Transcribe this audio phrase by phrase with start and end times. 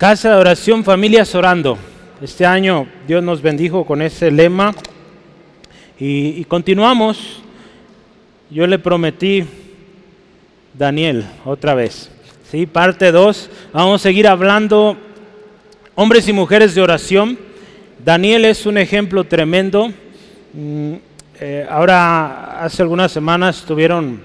[0.00, 1.76] Casa de oración, familias orando.
[2.22, 4.74] Este año Dios nos bendijo con ese lema
[5.98, 7.42] y, continuamos.
[8.48, 9.44] Yo le prometí,
[10.72, 12.10] Daniel, otra vez,
[12.50, 12.64] ¿sí?
[12.64, 14.96] parte 2, vamos a seguir hablando
[15.96, 17.38] hombres y mujeres de oración.
[18.02, 19.92] Daniel es un ejemplo tremendo.
[20.54, 20.94] Mm,
[21.40, 24.22] eh, ahora, hace algunas semanas tuvieron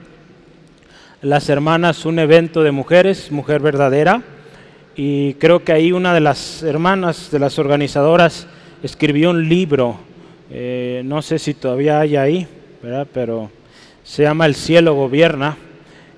[1.22, 4.24] las hermanas un evento de mujeres, mujer verdadera
[4.96, 8.48] y creo que ahí una de las hermanas de las organizadoras
[8.82, 9.98] escribió un libro,
[10.50, 12.48] eh, no sé si todavía hay ahí,
[13.14, 13.50] pero
[14.04, 15.58] se llama El cielo gobierna,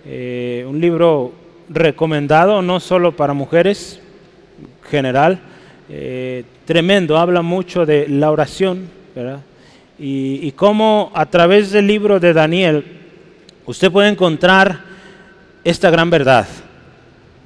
[0.05, 1.33] eh, un libro
[1.69, 3.99] recomendado no solo para mujeres,
[4.89, 5.39] general,
[5.89, 8.95] eh, tremendo, habla mucho de la oración,
[9.99, 12.83] Y, y cómo a través del libro de Daniel
[13.65, 14.81] usted puede encontrar
[15.63, 16.47] esta gran verdad,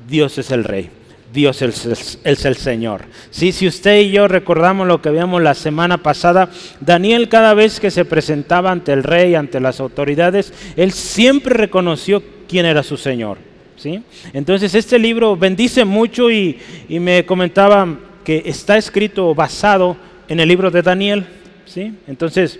[0.06, 1.01] Dios es el rey.
[1.32, 3.06] Dios es, el Señor.
[3.30, 7.80] Sí, si usted y yo recordamos lo que vimos la semana pasada, Daniel cada vez
[7.80, 12.98] que se presentaba ante el rey, ante las autoridades, él siempre reconoció quién era su
[12.98, 13.38] Señor.
[13.78, 14.04] ¿sí?
[14.34, 17.88] Entonces este libro bendice mucho y, y me comentaba
[18.26, 19.96] que está escrito basado
[20.28, 21.26] en el libro de Daniel.
[21.66, 21.94] ¿sí?
[22.08, 22.60] Entonces,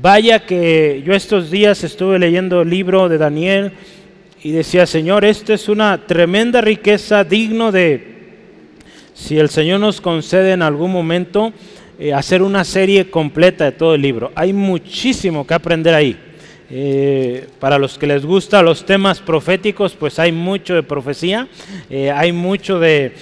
[0.00, 3.72] vaya que yo estos días estuve leyendo el libro de Daniel
[4.44, 8.12] y decía, Señor, esto es una tremenda riqueza digno de,
[9.14, 11.52] si el Señor nos concede en algún momento,
[11.98, 14.32] eh, hacer una serie completa de todo el libro.
[14.34, 16.18] Hay muchísimo que aprender ahí.
[16.74, 21.46] Eh, para los que les gustan los temas proféticos, pues hay mucho de profecía,
[21.90, 23.12] eh, hay mucho de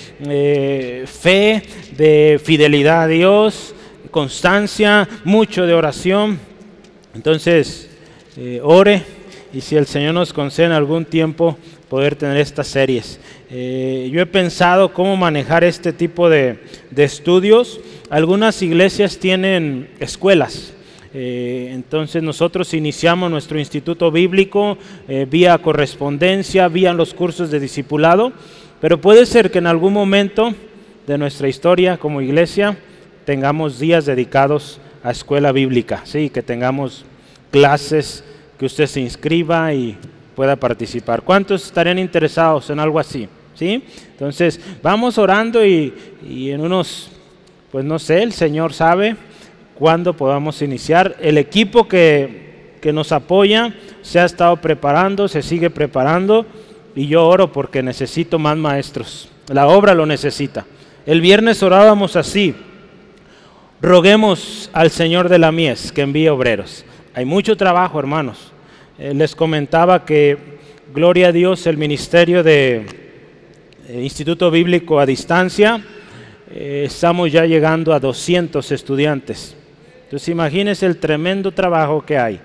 [1.06, 1.62] fe,
[1.96, 3.74] de fidelidad a Dios,
[4.10, 6.38] constancia, mucho de oración.
[7.12, 7.90] Entonces,
[8.62, 9.19] ore
[9.52, 13.18] y si el Señor nos concede algún tiempo poder tener estas series.
[13.50, 16.58] Eh, yo he pensado cómo manejar este tipo de,
[16.96, 17.80] estudios.
[18.10, 20.72] Algunas iglesias tienen escuelas.
[21.12, 24.78] Eh, entonces nosotros iniciamos nuestro instituto bíblico
[25.08, 28.32] eh, vía correspondencia, vía los cursos de discipulado,
[28.80, 30.54] pero puede ser que en algún momento
[31.08, 32.78] de nuestra historia como iglesia
[33.24, 37.04] tengamos días dedicados a escuela bíblica, sí, que tengamos
[37.50, 38.22] clases
[38.60, 39.96] que usted se inscriba y
[40.36, 41.22] pueda participar.
[41.22, 43.26] ¿Cuántos estarían interesados en algo así?
[43.54, 43.82] ¿Sí?
[44.12, 47.10] Entonces, vamos orando y, en unos,
[47.72, 49.16] pues no sé, el Señor sabe
[49.76, 51.16] cuándo podamos iniciar.
[51.22, 56.44] El equipo que, que nos apoya se ha estado preparando, se sigue preparando
[56.94, 59.30] y yo oro porque necesito más maestros.
[59.48, 60.66] La obra lo necesita.
[61.06, 62.54] El viernes orábamos así.
[63.80, 66.84] Roguemos al Señor de la mies que envíe obreros.
[67.14, 68.49] Hay mucho trabajo, hermanos.
[69.02, 70.36] Eh, les comentaba que,
[70.92, 72.84] gloria a Dios, el ministerio de
[73.88, 75.82] eh, Instituto Bíblico a distancia,
[76.52, 79.56] eh, estamos ya llegando a 200 estudiantes.
[80.04, 82.40] Entonces imagínense el tremendo trabajo que hay.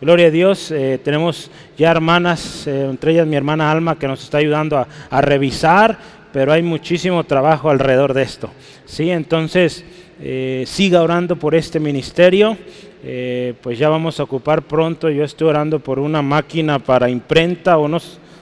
[0.00, 4.78] Gloria a Dios, tenemos ya hermanas, entre ellas mi hermana Alma, que nos está ayudando
[4.78, 5.98] a, revisar,
[6.32, 8.50] pero hay muchísimo trabajo alrededor de esto.
[8.86, 9.10] ¿sí?
[9.10, 9.84] Entonces,
[10.64, 12.56] siga orando por este ministerio.
[13.02, 15.08] Eh, pues ya vamos a ocupar pronto.
[15.08, 17.98] Yo estoy orando por una máquina para imprenta o no,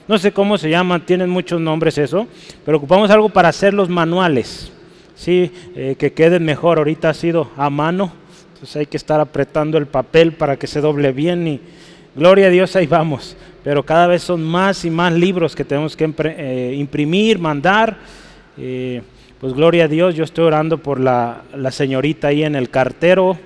[0.07, 2.27] no sé cómo se llama, tienen muchos nombres eso,
[2.65, 4.71] pero ocupamos algo para hacer los manuales,
[5.15, 5.51] ¿sí?
[5.75, 6.77] Eh, que queden mejor.
[6.77, 8.11] Ahorita ha sido a mano,
[8.53, 11.61] entonces hay que estar apretando el papel para que se doble bien y
[12.15, 13.37] gloria a Dios, ahí vamos.
[13.63, 17.97] Pero cada vez son más y más libros que tenemos que eh, imprimir, mandar.
[18.55, 23.37] pues gloria a Dios, yo estoy orando por la, la señorita ahí en el cartero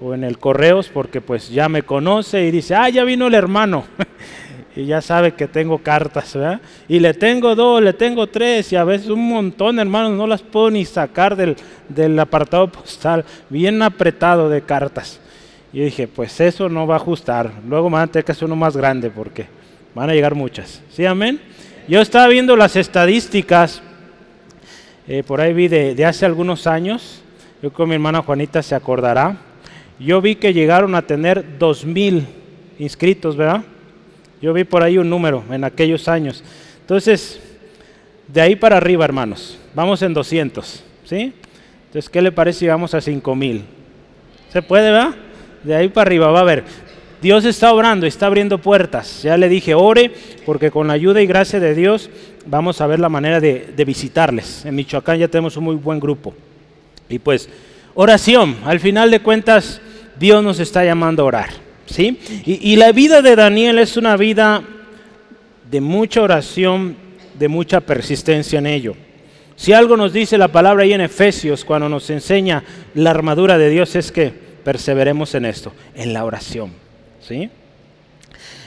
[0.00, 3.34] o en el correos porque pues ya me conoce y dice, ah, ya vino el
[3.34, 3.84] hermano.
[4.76, 6.60] y ya sabe que tengo cartas, ¿verdad?
[6.86, 10.42] Y le tengo dos, le tengo tres y a veces un montón, hermanos, no las
[10.42, 11.56] puedo ni sacar del,
[11.88, 15.20] del apartado postal, bien apretado de cartas.
[15.72, 17.50] Y dije, pues eso no va a ajustar.
[17.66, 19.46] Luego me van a tener que hacer uno más grande porque
[19.94, 20.82] van a llegar muchas.
[20.90, 21.40] ¿Sí, amén?
[21.88, 23.80] Yo estaba viendo las estadísticas,
[25.08, 27.22] eh, por ahí vi de, de hace algunos años,
[27.62, 29.36] yo con mi hermana Juanita se acordará,
[29.98, 32.26] yo vi que llegaron a tener dos mil
[32.78, 33.62] inscritos, ¿verdad?
[34.40, 36.44] Yo vi por ahí un número en aquellos años.
[36.80, 37.40] Entonces,
[38.28, 41.32] de ahí para arriba, hermanos, vamos en 200, ¿sí?
[41.86, 43.64] Entonces, ¿qué le parece si vamos a 5 mil?
[44.52, 45.14] ¿Se puede, verdad?
[45.62, 46.64] De ahí para arriba, va a ver.
[47.22, 49.22] Dios está obrando, está abriendo puertas.
[49.22, 50.12] Ya le dije, ore,
[50.44, 52.10] porque con la ayuda y gracia de Dios
[52.44, 54.64] vamos a ver la manera de, de visitarles.
[54.66, 56.34] En Michoacán ya tenemos un muy buen grupo.
[57.08, 57.48] Y pues,
[57.96, 59.80] oración, al final de cuentas,
[60.18, 61.50] Dios nos está llamando a orar.
[61.86, 62.18] ¿sí?
[62.44, 64.62] Y, la vida de Daniel es una vida
[65.70, 66.96] de mucha oración,
[67.38, 68.94] de mucha persistencia en ello.
[69.56, 72.62] Si algo nos dice la palabra ahí en Efesios cuando nos enseña
[72.94, 74.30] la armadura de Dios es que
[74.62, 76.72] perseveremos en esto, en la oración.
[77.26, 77.48] ¿sí?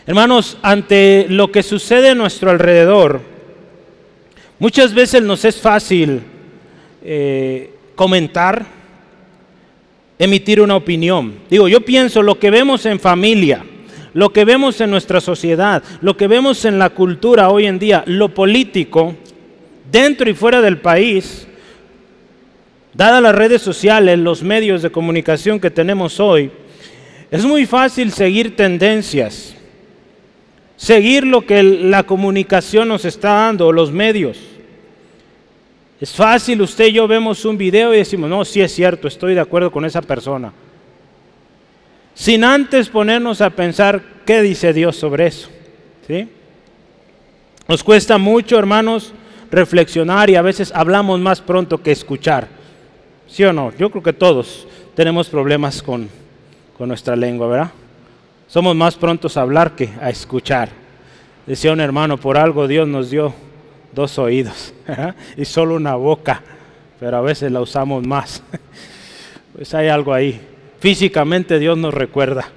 [0.08, 3.22] Hermanos, ante lo que sucede a nuestro alrededor,
[4.58, 6.24] muchas veces nos es fácil
[7.04, 8.79] eh, comentar,
[10.20, 11.36] emitir una opinión.
[11.50, 13.66] Digo, yo pienso lo que vemos en familia,
[14.14, 18.04] lo que vemos en nuestra sociedad, lo que vemos en la cultura hoy en día,
[18.06, 19.16] lo político,
[19.90, 21.48] dentro y fuera del país,
[22.94, 26.52] dadas las redes sociales, los medios de comunicación que tenemos hoy,
[27.32, 29.56] es muy fácil seguir tendencias,
[30.76, 34.38] seguir lo que la comunicación nos está dando, los medios.
[36.00, 39.34] Es fácil, usted y yo vemos un video y decimos, no, sí es cierto, estoy
[39.34, 40.54] de acuerdo con esa persona.
[42.14, 45.50] Sin antes ponernos a pensar qué dice Dios sobre eso.
[46.08, 46.30] ¿sí?
[47.68, 49.14] Nos cuesta mucho, hermanos,
[49.52, 52.48] reflexionar y a veces hablamos más pronto que escuchar.
[53.28, 53.72] ¿Sí o no?
[53.78, 56.10] Yo creo que todos tenemos problemas con,
[56.80, 57.72] nuestra lengua, ¿verdad?
[58.48, 60.70] Somos más prontos a hablar que a escuchar.
[61.46, 63.34] Decía un hermano, por algo Dios nos dio
[63.94, 64.74] dos oídos
[65.38, 66.42] y solo una boca,
[67.00, 68.44] pero a veces la usamos más.
[69.52, 70.40] Pues hay algo ahí.
[70.80, 72.48] Físicamente Dios nos recuerda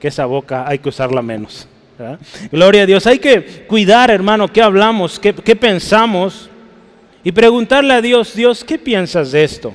[0.00, 1.68] que esa boca hay que usarla menos.
[2.50, 3.06] Gloria a Dios.
[3.06, 6.50] Hay que cuidar, hermano, qué hablamos, qué, qué pensamos
[7.22, 9.74] y preguntarle a Dios, Dios, ¿qué piensas de esto?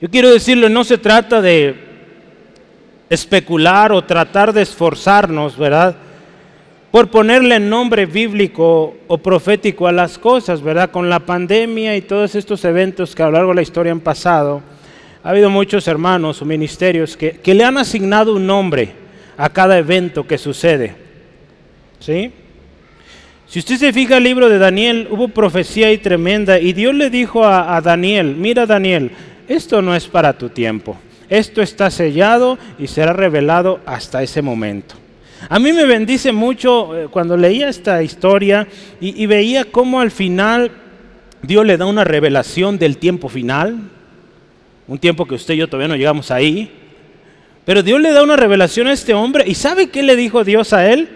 [0.00, 1.76] Yo quiero decirle, no se trata de
[3.08, 5.94] especular o tratar de esforzarnos, ¿verdad?
[6.92, 10.90] Por ponerle nombre bíblico o profético a las cosas, ¿verdad?
[10.90, 14.00] Con la pandemia y todos estos eventos que a lo largo de la historia han
[14.00, 14.62] pasado,
[15.24, 18.92] ha habido muchos hermanos o ministerios que, que le han asignado un nombre
[19.38, 20.94] a cada evento que sucede.
[21.98, 22.30] ¿Sí?
[23.52, 27.10] Si usted se fija el libro de Daniel, hubo profecía y tremenda, y Dios le
[27.10, 29.10] dijo a, Daniel, mira Daniel,
[29.46, 30.96] esto no es para tu tiempo,
[31.28, 35.01] esto está sellado y será revelado hasta ese momento.
[35.48, 38.66] A mí me bendice mucho eh, cuando leía esta historia
[39.00, 40.70] y, veía cómo al final
[41.42, 43.78] Dios le da una revelación del tiempo final,
[44.86, 46.70] un tiempo que usted y yo todavía no llegamos ahí,
[47.64, 50.72] pero Dios le da una revelación a este hombre y ¿sabe qué le dijo Dios
[50.72, 51.08] a él?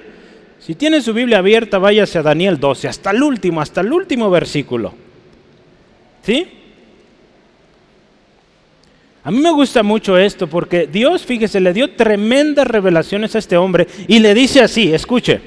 [0.58, 4.30] Si tiene su Biblia abierta, váyase a Daniel 12, hasta el último, hasta el último
[4.30, 4.94] versículo.
[6.22, 6.48] ¿Sí?
[9.26, 13.56] A mí me gusta mucho esto porque Dios, fíjese, le dio tremendas revelaciones a este
[13.56, 15.40] hombre y le dice así, escuche,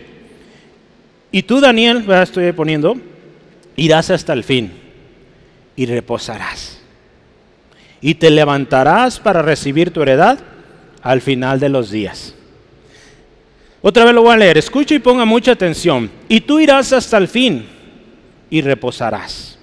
[1.31, 2.98] y tú Daniel, estoy poniendo,
[3.78, 4.74] irás hasta el fin
[5.78, 6.81] y reposarás.
[8.02, 10.40] Y te levantarás para recibir tu heredad
[11.02, 12.36] al final de los días.
[13.81, 16.12] Otra vez lo voy a leer, escucha y ponga mucha atención.
[16.28, 17.66] Y tú irás hasta el fin
[18.50, 19.58] y reposarás.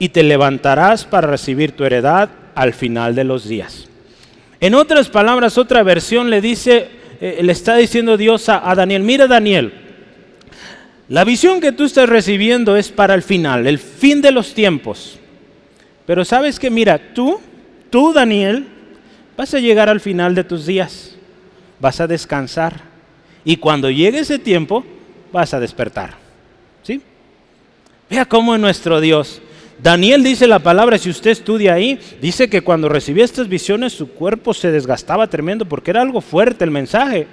[0.00, 3.88] Y te levantarás para recibir tu heredad al final de los días.
[4.60, 6.88] En otras palabras, otra versión le dice,
[7.20, 9.72] eh, le está diciendo Dios a, a Daniel, mira Daniel,
[11.08, 15.18] la visión que tú estás recibiendo es para el final, el fin de los tiempos.
[16.06, 17.40] Pero sabes que, mira, tú,
[17.90, 18.66] tú Daniel,
[19.36, 21.16] vas a llegar al final de tus días,
[21.80, 22.80] vas a descansar
[23.44, 24.84] y cuando llegue ese tiempo
[25.32, 26.14] vas a despertar.
[26.82, 27.00] ¿Sí?
[28.08, 29.40] Vea cómo es nuestro Dios.
[29.82, 34.10] Daniel dice la palabra, si usted estudia ahí, dice que cuando recibía estas visiones su
[34.10, 37.26] cuerpo se desgastaba tremendo porque era algo fuerte el mensaje.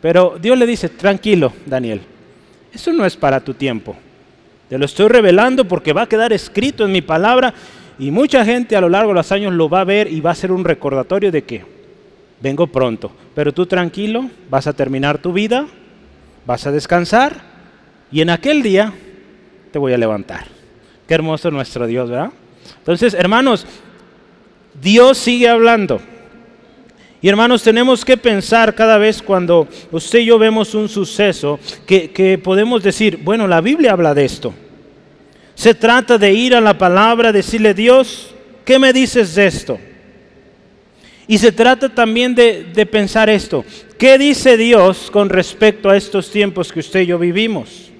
[0.00, 2.00] Pero Dios le dice, tranquilo, Daniel,
[2.72, 3.96] eso no es para tu tiempo.
[4.68, 7.54] Te lo estoy revelando porque va a quedar escrito en mi palabra
[7.96, 10.32] y mucha gente a lo largo de los años lo va a ver y va
[10.32, 11.64] a ser un recordatorio de que
[12.40, 13.12] vengo pronto.
[13.36, 15.66] Pero tú tranquilo, vas a terminar tu vida,
[16.44, 17.36] vas a descansar
[18.10, 18.92] y en aquel día
[19.70, 20.57] te voy a levantar.
[21.08, 22.30] Qué hermoso nuestro Dios, ¿verdad?
[22.78, 23.66] Entonces, hermanos,
[24.80, 26.00] Dios sigue hablando.
[27.20, 32.10] Y hermanos, tenemos que pensar cada vez cuando usted y yo vemos un suceso que,
[32.10, 34.54] que podemos decir, bueno, la Biblia habla de esto.
[35.56, 38.32] Se trata de ir a la palabra, decirle, Dios,
[38.64, 39.78] ¿qué me dices de esto?
[41.28, 43.62] Y se trata también de, pensar esto.
[43.98, 47.90] ¿Qué dice Dios con respecto a estos tiempos que usted y yo vivimos?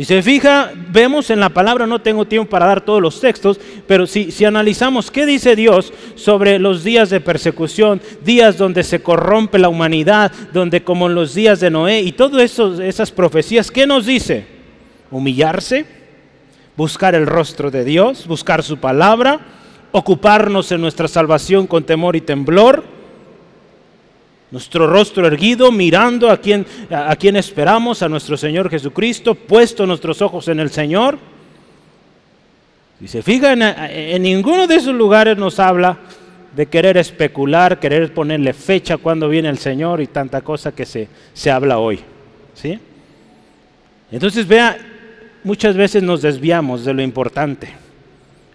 [0.00, 3.60] Si se fija, vemos en la palabra, no tengo tiempo para dar todos los textos,
[3.86, 9.02] pero si, si, analizamos qué dice Dios sobre los días de persecución, días donde se
[9.02, 13.86] corrompe la humanidad, donde como en los días de Noé y todas esas profecías, ¿qué
[13.86, 14.46] nos dice?
[15.10, 15.84] humillarse,
[16.78, 19.40] buscar el rostro de Dios, buscar su palabra,
[19.92, 22.84] ocuparnos en nuestra salvación con temor y temblor,
[24.50, 30.20] nuestro rostro erguido, mirando a quien, a quien esperamos, a nuestro Señor Jesucristo, puesto nuestros
[30.22, 31.18] ojos en el Señor.
[33.00, 35.98] Y se fijan, en ninguno de esos lugares nos habla
[36.54, 41.08] de querer especular, querer ponerle fecha cuando viene el Señor y tanta cosa que se,
[41.32, 42.00] se habla hoy.
[42.54, 42.78] ¿sí?
[44.10, 44.76] Entonces vea,
[45.44, 47.70] muchas veces nos desviamos de lo importante.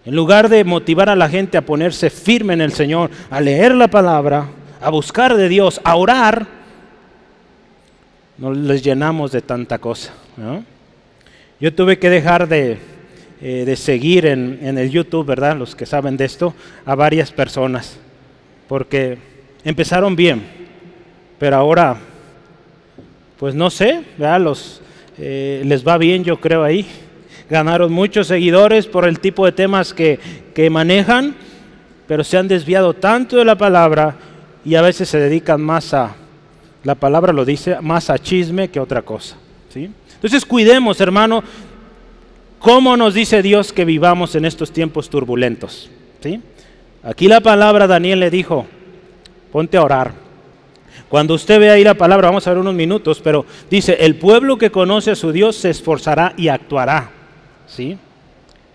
[0.06, 3.74] En lugar de motivar a la gente a ponerse firme en el Señor, a leer
[3.74, 4.48] la palabra,
[4.86, 6.46] a buscar de Dios, a orar,
[8.38, 10.14] nos les llenamos de tanta cosa.
[11.60, 12.78] Yo tuve que dejar de,
[13.42, 15.58] eh, de seguir en, en, el YouTube, ¿verdad?
[15.58, 16.54] Los que saben de esto,
[16.86, 17.98] a varias personas,
[18.68, 19.18] porque
[19.64, 20.44] empezaron bien,
[21.40, 21.98] pero ahora,
[23.40, 24.40] pues no sé, ¿verdad?
[24.40, 24.84] Los,
[25.18, 26.86] eh, les va bien, yo creo ahí.
[27.50, 30.20] Ganaron muchos seguidores por el tipo de temas que,
[30.54, 31.34] que manejan,
[32.08, 34.16] pero se han desviado tanto de la palabra
[34.66, 36.16] y a veces se dedican más a,
[36.84, 39.38] la palabra lo dice, más a chisme que otra cosa.
[39.70, 39.90] ¿sí?
[40.16, 41.44] Entonces cuidemos, hermano,
[42.60, 45.90] cómo nos dice Dios que vivamos en estos tiempos turbulentos.
[46.22, 46.42] ¿sí?
[47.04, 48.66] Aquí la palabra Daniel le dijo,
[49.52, 50.14] ponte a orar.
[51.10, 54.58] Cuando usted ve ahí la palabra, vamos a ver unos minutos, pero dice, el pueblo
[54.58, 57.12] que conoce a su Dios se esforzará y actuará.
[57.68, 57.98] ¿Sí?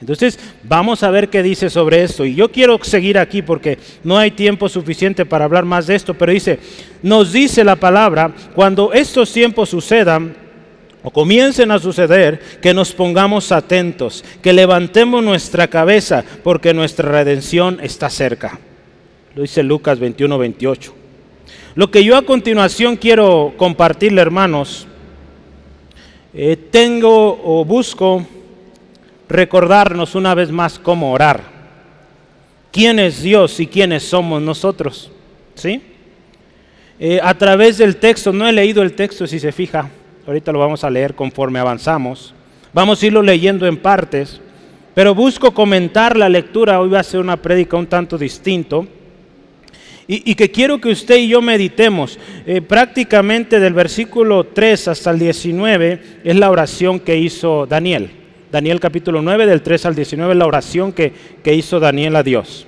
[0.00, 2.24] Entonces, vamos a ver qué dice sobre esto.
[2.24, 6.14] Y yo quiero seguir aquí porque no hay tiempo suficiente para hablar más de esto,
[6.14, 6.58] pero dice,
[7.02, 10.34] nos dice la palabra, cuando estos tiempos sucedan,
[11.02, 17.78] o comiencen a suceder, que nos pongamos atentos, que levantemos nuestra cabeza, porque nuestra redención
[17.82, 18.58] está cerca.
[19.34, 20.94] Lo dice Lucas 21, 28.
[21.74, 24.86] Lo que yo a continuación quiero compartirle, hermanos,
[26.34, 28.26] eh, tengo o busco
[29.30, 31.42] recordarnos una vez más cómo orar.
[32.72, 35.10] ¿Quién es Dios y quiénes somos nosotros?
[35.54, 35.80] ¿Sí?
[36.98, 39.88] Eh, a través del texto, no he leído el texto si se fija,
[40.26, 42.34] ahorita lo vamos a leer conforme avanzamos.
[42.72, 44.40] Vamos a irlo leyendo en partes,
[44.94, 48.86] pero busco comentar la lectura, hoy va a ser una prédica un tanto distinto
[50.12, 52.18] y, que quiero que usted y yo meditemos.
[52.44, 58.19] Eh, prácticamente del versículo 3 hasta el 19 es la oración que hizo Daniel.
[58.50, 61.12] Daniel capítulo 9, del 3 al 19 es la oración que,
[61.44, 62.66] hizo Daniel a Dios.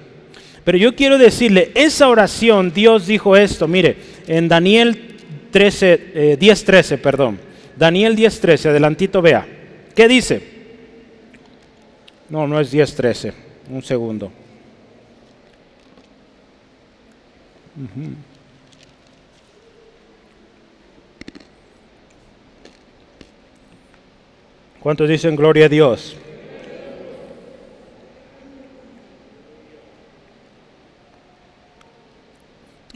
[0.64, 3.96] Pero yo quiero decirle, esa oración, Dios dijo esto, mire,
[4.28, 5.16] en Daniel
[5.50, 7.38] 13, 10, 13, perdón.
[7.76, 9.46] Daniel 10, 13, adelantito vea.
[9.94, 10.42] ¿Qué dice?
[12.28, 13.32] No, no es 10, 13.
[13.70, 14.30] Un segundo.
[24.82, 26.16] ¿Cuántos dicen gloria a Dios?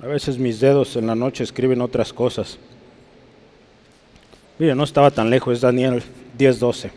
[0.03, 2.59] A veces mis dedos en la noche escriben otras cosas.
[4.59, 6.03] Mire, no estaba tan lejos, es Daniel
[6.37, 6.91] 10:12.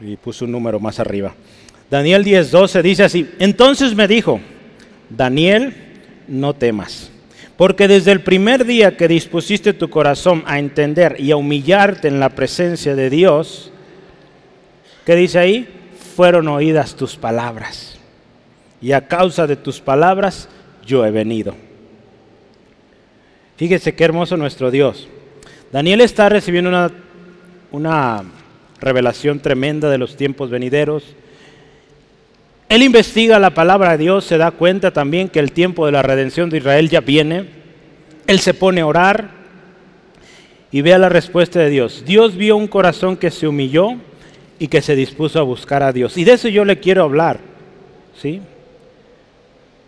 [0.00, 1.34] Y puso un número más arriba.
[1.88, 4.40] Daniel 10:12 dice así, entonces me dijo,
[5.08, 5.72] Daniel,
[6.26, 7.12] no temas,
[7.56, 12.20] porque desde el primer día que dispusiste tu corazón a entender y a humillarte en
[12.20, 13.72] la presencia de Dios,
[15.06, 15.68] ¿qué dice ahí?
[16.14, 17.98] Fueron oídas tus palabras.
[18.82, 20.48] Y a causa de tus palabras
[20.84, 21.54] yo he venido.
[23.56, 25.08] Fíjese qué hermoso nuestro Dios.
[25.72, 26.90] Daniel está recibiendo una,
[27.72, 28.22] una
[28.80, 31.16] revelación tremenda de los tiempos venideros
[32.68, 36.02] él investiga la palabra de Dios, se da cuenta también que el tiempo de la
[36.02, 37.46] redención de Israel ya viene.
[38.26, 39.30] Él se pone a orar
[40.72, 42.02] y vea la respuesta de Dios.
[42.04, 43.94] Dios vio un corazón que se humilló
[44.58, 46.16] y que se dispuso a buscar a Dios.
[46.16, 47.38] Y de eso yo le quiero hablar.
[48.20, 48.40] ¿sí?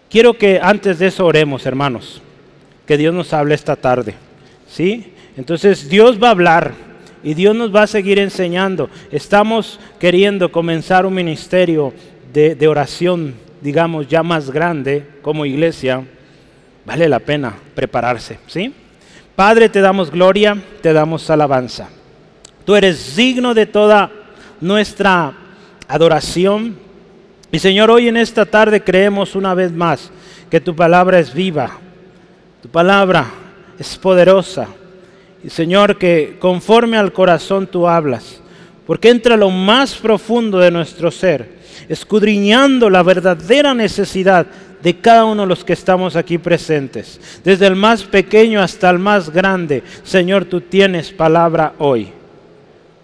[0.09, 2.23] Quiero que antes de eso oremos, hermanos.
[2.87, 4.15] Que Dios nos hable esta tarde.
[4.69, 5.13] ¿sí?
[5.37, 6.75] Entonces Dios va a hablar
[7.25, 8.89] y Dios nos va a seguir enseñando.
[9.11, 11.93] Estamos queriendo comenzar un ministerio
[12.39, 16.05] de, oración, digamos, ya más grande como iglesia,
[16.85, 18.73] vale la pena prepararse, ¿sí?
[19.35, 21.89] Padre, te damos gloria, te damos alabanza.
[22.65, 24.11] Tú eres digno de toda
[24.61, 25.33] nuestra
[25.89, 26.77] adoración.
[27.51, 30.11] Y Señor, hoy en esta tarde creemos una vez más
[30.49, 31.79] que tu palabra es viva,
[32.63, 33.27] tu palabra
[33.79, 34.69] es poderosa.
[35.43, 38.41] Y Señor, que conforme al corazón tú hablas,
[38.87, 41.58] porque entra lo más profundo de nuestro ser
[41.89, 44.47] escudriñando la verdadera necesidad
[44.83, 48.99] de cada uno de los que estamos aquí presentes, desde el más pequeño hasta el
[48.99, 49.83] más grande.
[50.05, 52.09] Señor, tú tienes palabra hoy.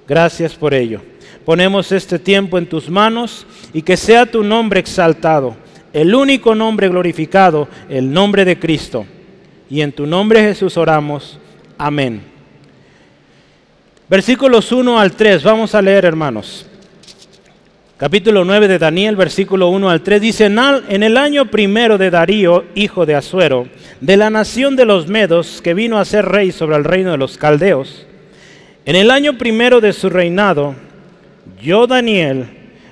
[0.07, 1.01] Gracias por ello.
[1.45, 5.57] Ponemos este tiempo en tus manos y que sea tu nombre exaltado,
[5.93, 9.07] el único nombre glorificado, el nombre de Cristo.
[9.69, 11.39] Y en tu nombre Jesús oramos.
[11.77, 12.23] Amén.
[14.09, 16.67] Versículos 1 al 3, vamos a leer hermanos.
[17.97, 22.65] Capítulo 9 de Daniel, versículo 1 al 3, dice, en el año primero de Darío,
[22.75, 23.69] hijo de Asuero,
[24.01, 27.19] de la nación de los Medos, que vino a ser rey sobre el reino de
[27.19, 28.07] los Caldeos,
[28.85, 30.75] en el año primero de su reinado,
[31.63, 32.47] yo, Daniel,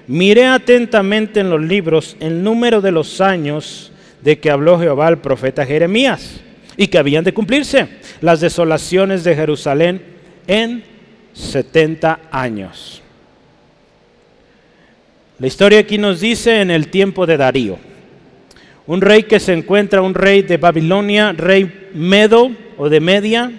[0.06, 3.92] miré atentamente en los libros el número de los años
[4.22, 6.40] de que habló Jehová al profeta Jeremías
[6.76, 7.88] y que habían de cumplirse
[8.20, 10.02] las desolaciones de Jerusalén
[10.46, 10.82] en
[11.34, 13.01] 70 años.
[15.42, 17.76] La historia aquí nos dice en el tiempo de Darío,
[18.86, 23.50] un rey que se encuentra, un rey de Babilonia, rey Medo o de Media,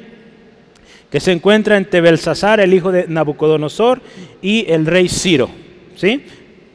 [1.11, 3.99] que se encuentra entre Belsasar, el hijo de Nabucodonosor,
[4.41, 5.49] y el rey Ciro.
[5.97, 6.23] ¿sí?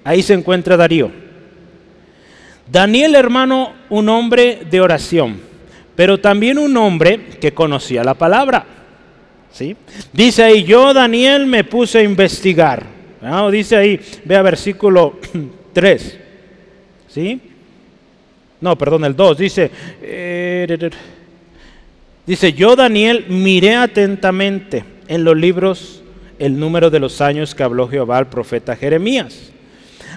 [0.04, 1.10] Ahí se encuentra Darío.
[2.70, 5.40] Daniel, hermano, un hombre de oración,
[5.96, 8.66] pero también un hombre que conocía la palabra.
[9.52, 9.74] ¿sí?
[10.12, 12.97] Dice ahí, yo Daniel me puse a investigar.
[13.50, 15.18] Dice ahí, vea versículo
[15.72, 16.18] 3.
[17.08, 17.40] ¿Sí?
[18.60, 19.38] No, perdón, el 2.
[19.38, 19.70] Dice,
[20.02, 20.90] eh,
[22.28, 26.02] Dice, yo Daniel miré atentamente en los libros
[26.38, 29.50] el número de los años que habló Jehová al profeta Jeremías.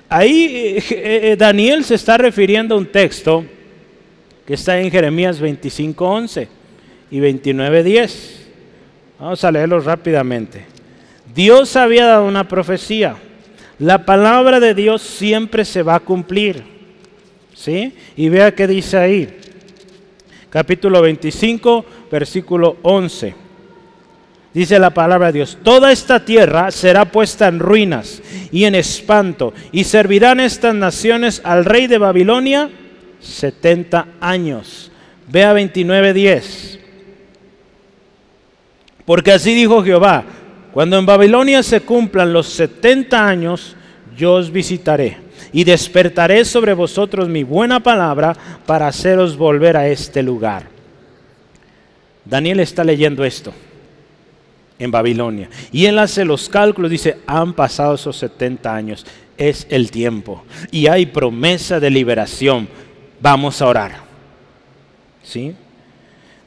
[0.09, 3.45] Ahí eh, eh, Daniel se está refiriendo a un texto
[4.45, 6.49] que está en Jeremías 25.11
[7.11, 8.11] y 29.10.
[9.17, 10.65] Vamos a leerlo rápidamente.
[11.33, 13.15] Dios había dado una profecía.
[13.79, 16.63] La palabra de Dios siempre se va a cumplir.
[17.53, 17.93] ¿Sí?
[18.15, 19.41] Y vea qué dice ahí
[20.51, 23.33] capítulo 25, versículo 11.
[24.53, 28.21] Dice la palabra de Dios, toda esta tierra será puesta en ruinas
[28.51, 32.69] y en espanto, y servirán estas naciones al rey de Babilonia
[33.21, 34.91] 70 años.
[35.29, 36.79] Vea 29.10.
[39.05, 40.25] Porque así dijo Jehová,
[40.73, 43.75] cuando en Babilonia se cumplan los 70 años,
[44.15, 45.17] yo os visitaré
[45.51, 50.69] y despertaré sobre vosotros mi buena palabra para haceros volver a este lugar.
[52.23, 53.53] Daniel está leyendo esto
[54.79, 59.05] en Babilonia y él hace los cálculos, dice, han pasado esos 70 años,
[59.37, 62.67] es el tiempo y hay promesa de liberación.
[63.19, 63.91] Vamos a orar.
[65.23, 65.53] ¿Sí?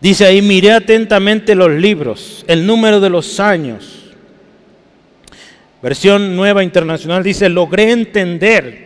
[0.01, 4.04] Dice ahí, miré atentamente los libros, el número de los años.
[5.85, 8.85] Versión nueva internacional dice, logré entender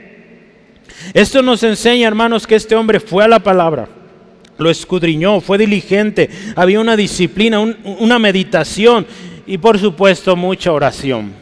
[1.14, 3.88] esto nos enseña, hermanos, que este hombre fue a la palabra,
[4.58, 9.06] lo escudriñó, fue diligente, había una disciplina, una meditación
[9.46, 11.32] y por supuesto mucha oración.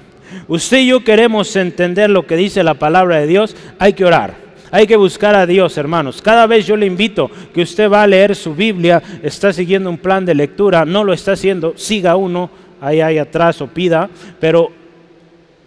[0.48, 4.46] Usted y yo queremos entender lo que dice la palabra de Dios, hay que orar.
[4.72, 6.20] Hay que buscar a Dios, hermanos.
[6.20, 9.96] Cada vez yo le invito que usted va a leer su Biblia, está siguiendo un
[9.96, 14.72] plan de lectura, no lo está haciendo, siga uno ahí, ahí atrás o pida, pero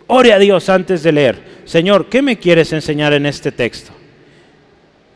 [0.10, 1.39] ore a Dios antes de leer.
[1.65, 3.91] Señor, ¿qué me quieres enseñar en este texto?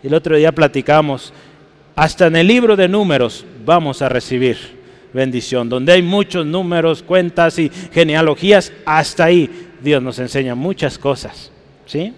[0.03, 1.33] El otro día platicamos,
[1.95, 4.57] hasta en el libro de números vamos a recibir
[5.11, 9.49] bendición, donde hay muchos números, cuentas y genealogías, hasta ahí
[9.81, 11.51] Dios nos enseña muchas cosas.
[11.85, 12.13] ¿Sí?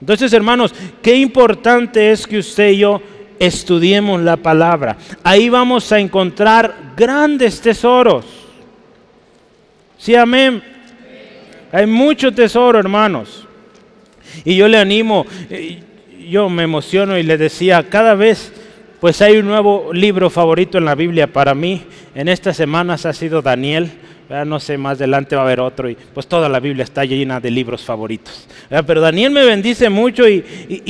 [0.00, 3.02] Entonces, hermanos, qué importante es que usted y yo
[3.38, 4.96] estudiemos la palabra.
[5.22, 8.26] Ahí vamos a encontrar grandes tesoros.
[9.96, 10.77] Sí, amén.
[11.72, 13.46] Hay mucho tesoro, hermanos.
[14.44, 15.80] Y yo le animo, eh,
[16.28, 18.52] yo me emociono y le decía, cada vez
[19.00, 21.84] pues hay un nuevo libro favorito en la Biblia para mí.
[22.14, 23.90] En estas semanas ha sido Daniel
[24.44, 27.40] no sé, más adelante va a haber otro y pues toda la Biblia está llena
[27.40, 28.46] de libros favoritos.
[28.86, 30.44] Pero Daniel me bendice mucho y,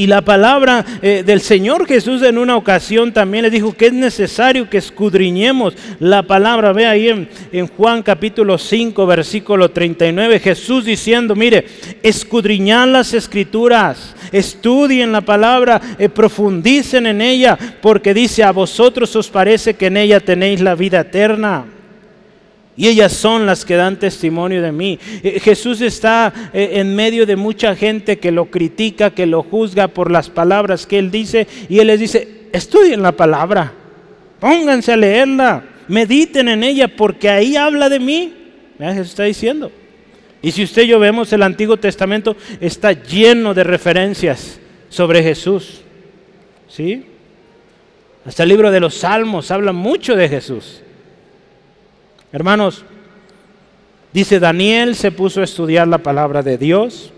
[0.08, 4.68] la palabra eh, del Señor Jesús en una ocasión también le dijo que es necesario
[4.68, 6.72] que escudriñemos la palabra.
[6.72, 11.64] Ve ahí en, Juan capítulo 5, versículo 39, Jesús diciendo, mire,
[12.02, 19.28] escudriñad las escrituras, estudien la palabra, eh, profundicen en ella, porque dice, a vosotros os
[19.28, 21.66] parece que en ella tenéis la vida eterna
[22.78, 25.00] y ellas son las que dan testimonio de mí.
[25.24, 29.88] Eh, Jesús está eh, en medio de mucha gente que lo critica, que lo juzga
[29.88, 33.72] por las palabras que él dice y él les dice, estudien la palabra,
[34.38, 38.32] pónganse a leerla, mediten en ella porque ahí habla de mí.
[38.78, 39.72] Jesús está diciendo.
[40.40, 45.80] Y si usted y yo vemos el Antiguo Testamento, está lleno de referencias sobre Jesús.
[46.68, 47.06] ¿Sí?
[48.24, 50.82] Hasta el libro de los Salmos habla mucho de Jesús.
[52.30, 52.84] Hermanos,
[54.12, 57.12] dice Daniel se puso a estudiar la palabra de Dios.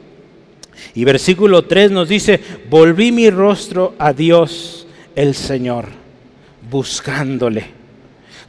[0.94, 5.86] Y versículo 3 nos dice, volví mi rostro a Dios el Señor,
[6.70, 7.80] buscándole.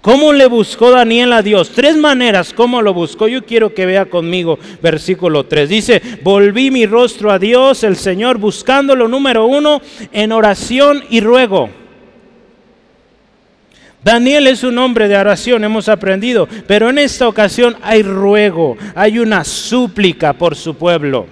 [0.02, 1.72] ¿Cómo le buscó Daniel a Dios?
[1.76, 3.28] Tres maneras, ¿cómo lo buscó?
[3.28, 5.70] Yo quiero que vea conmigo versículo 3.
[5.70, 9.80] Dice, volví mi rostro a Dios, el Señor, buscándolo número uno
[10.12, 11.81] en oración y ruego.
[14.04, 19.20] Daniel es un hombre de oración, hemos aprendido, pero en esta ocasión hay ruego, hay
[19.20, 21.28] una súplica por su pueblo.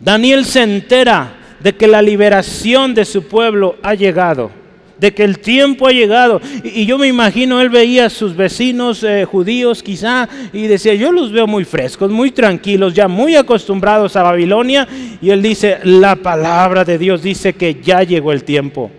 [0.00, 4.50] Daniel se entera de que la liberación de su pueblo ha llegado
[4.98, 6.40] de que el tiempo ha llegado.
[6.62, 11.12] Y, yo me imagino, él veía a sus vecinos eh, judíos quizá y decía, yo
[11.12, 14.88] los veo muy frescos, muy tranquilos, ya muy acostumbrados a Babilonia.
[15.20, 18.90] Y él dice, la palabra de Dios dice que ya llegó el tiempo.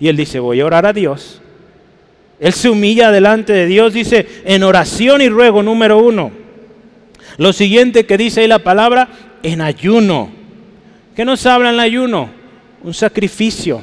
[0.00, 1.41] Y él dice, voy a orar a Dios.
[2.42, 6.32] Él se humilla delante de Dios, dice, en oración y ruego, número uno.
[7.38, 9.08] Lo siguiente que dice ahí la palabra,
[9.42, 10.28] en ayuno.
[11.16, 12.28] ¿Qué nos habla en ayuno?
[12.82, 13.80] Un sacrificio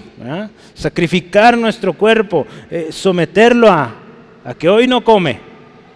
[0.79, 3.95] sacrificar nuestro cuerpo, eh, someterlo a,
[4.45, 5.39] a que hoy no come,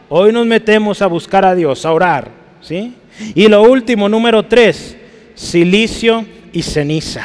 [0.10, 2.30] hoy nos metemos a buscar a Dios, a orar.
[2.62, 2.94] ¿sí?
[3.34, 4.98] Y lo último, número tres,
[5.36, 7.24] silicio y ceniza.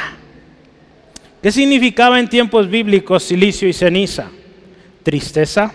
[1.41, 4.29] ¿Qué significaba en tiempos bíblicos silicio y ceniza?
[5.03, 5.73] Tristeza,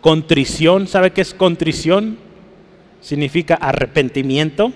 [0.00, 2.18] contrición, ¿sabe qué es contrición?
[3.00, 4.72] Significa arrepentimiento,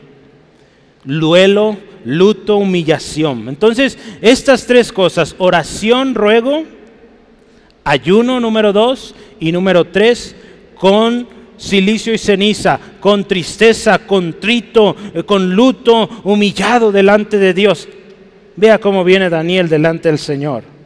[1.05, 3.49] luelo, luto, humillación.
[3.49, 6.65] Entonces, estas tres cosas, oración, ruego,
[7.85, 10.37] ayuno número dos y número tres,
[10.75, 17.89] con silicio y ceniza, con tristeza, contrito, eh, con luto, humillado delante de Dios.
[18.57, 20.78] Vea cómo viene Daniel delante del Señor.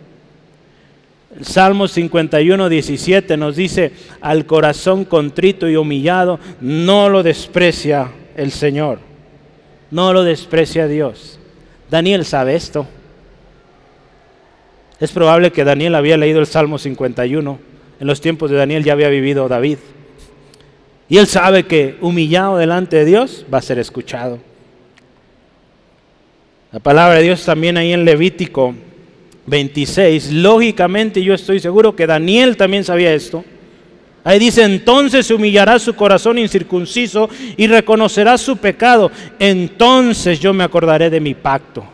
[1.36, 8.50] El Salmo 51, 17 nos dice, al corazón contrito y humillado, no lo desprecia el
[8.50, 9.12] Señor
[9.92, 11.38] no lo desprecia Dios.
[11.88, 12.86] Daniel sabe esto.
[14.98, 17.58] Es probable que Daniel había leído el Salmo 51.
[18.00, 19.78] En los tiempos de Daniel ya había vivido David.
[21.10, 24.38] Y él sabe que humillado delante de Dios va a ser escuchado.
[26.72, 28.74] La palabra de Dios también ahí en Levítico
[29.46, 30.32] 26.
[30.32, 33.44] Lógicamente yo estoy seguro que Daniel también sabía esto.
[34.24, 39.10] Ahí dice, entonces humillará su corazón incircunciso y reconocerá su pecado.
[39.38, 41.84] Entonces yo me acordaré de mi pacto.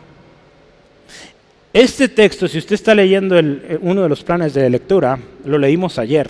[1.73, 5.97] Este texto, si usted está leyendo eh, uno de los planes de lectura, lo leímos
[5.99, 6.27] ayer.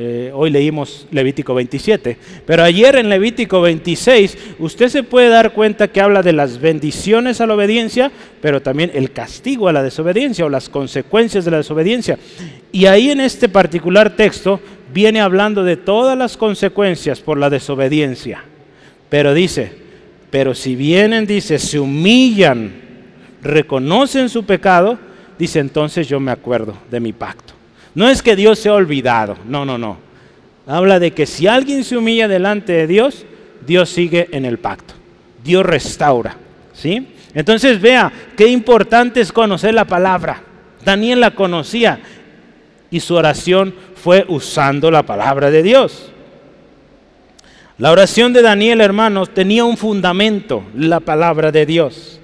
[0.00, 5.88] Eh, hoy leímos Levítico 27, pero ayer en Levítico 26 usted se puede dar cuenta
[5.88, 10.46] que habla de las bendiciones a la obediencia, pero también el castigo a la desobediencia
[10.46, 12.16] o las consecuencias de la desobediencia.
[12.70, 14.60] Y ahí en este particular texto
[14.94, 18.44] viene hablando de todas las consecuencias por la desobediencia.
[19.08, 19.72] Pero dice,
[20.30, 22.70] pero si vienen, dice, se humillan,
[23.42, 24.96] reconocen su pecado,
[25.40, 27.57] dice, entonces yo me acuerdo de mi pacto.
[27.98, 29.96] No es que Dios se ha olvidado, no, no, no.
[30.68, 33.26] Habla de que si alguien se humilla delante de Dios,
[33.66, 34.94] Dios sigue en el pacto.
[35.42, 36.36] Dios restaura,
[36.72, 37.08] ¿sí?
[37.34, 40.44] Entonces vea, qué importante es conocer la palabra.
[40.84, 41.98] Daniel la conocía
[42.88, 46.12] y su oración fue usando la palabra de Dios.
[47.78, 52.20] La oración de Daniel, hermanos, tenía un fundamento, la palabra de Dios.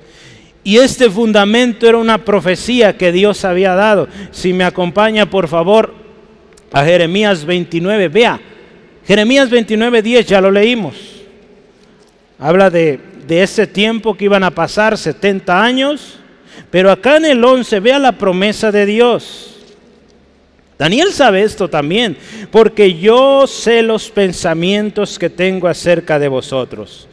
[0.65, 4.09] Y este fundamento era una profecía que Dios había dado.
[4.31, 5.95] Si me acompaña, por favor,
[6.73, 8.41] a Jeremías 29, vea,
[9.07, 10.97] Jeremías 29, 10, ya lo leímos.
[12.39, 16.19] Habla de, de ese tiempo que iban a pasar, 70 años.
[16.71, 19.51] Pero acá en el 11, vea la promesa de Dios.
[20.79, 22.17] Daniel sabe esto también,
[22.51, 27.07] porque yo sé los pensamientos que tengo acerca de vosotros.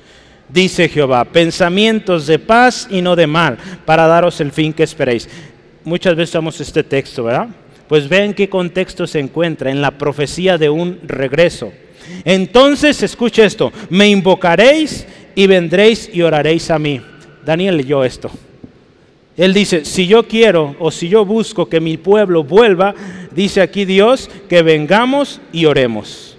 [0.53, 5.29] Dice Jehová, pensamientos de paz y no de mal, para daros el fin que esperéis.
[5.83, 7.47] Muchas veces usamos este texto, ¿verdad?
[7.87, 11.71] Pues vean qué contexto se encuentra, en la profecía de un regreso.
[12.25, 17.01] Entonces, escuche esto, me invocaréis y vendréis y oraréis a mí.
[17.45, 18.29] Daniel leyó esto.
[19.37, 22.93] Él dice, si yo quiero o si yo busco que mi pueblo vuelva,
[23.31, 26.30] dice aquí Dios, que vengamos y oremos.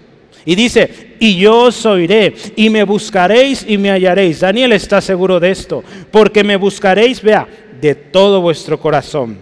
[0.44, 4.40] Y dice, y yo os oiré, y me buscaréis y me hallaréis.
[4.40, 7.46] Daniel está seguro de esto, porque me buscaréis, vea,
[7.80, 9.38] de todo vuestro corazón.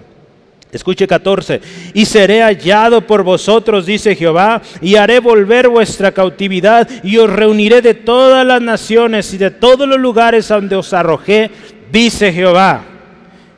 [0.72, 1.60] Escuche 14,
[1.94, 7.82] y seré hallado por vosotros, dice Jehová, y haré volver vuestra cautividad, y os reuniré
[7.82, 11.50] de todas las naciones y de todos los lugares donde os arrojé,
[11.90, 12.84] dice Jehová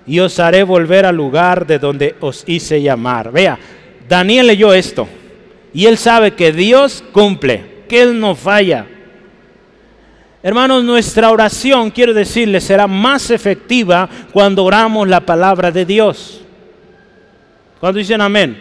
[0.07, 3.31] y os haré volver al lugar de donde os hice llamar.
[3.31, 3.59] Vea,
[4.09, 5.07] Daniel leyó esto
[5.75, 8.87] y él sabe que Dios cumple, que Él no falla.
[10.43, 16.41] Hermanos, nuestra oración, quiero decirle, será más efectiva cuando oramos la palabra de Dios.
[17.79, 18.61] Cuando dicen amén?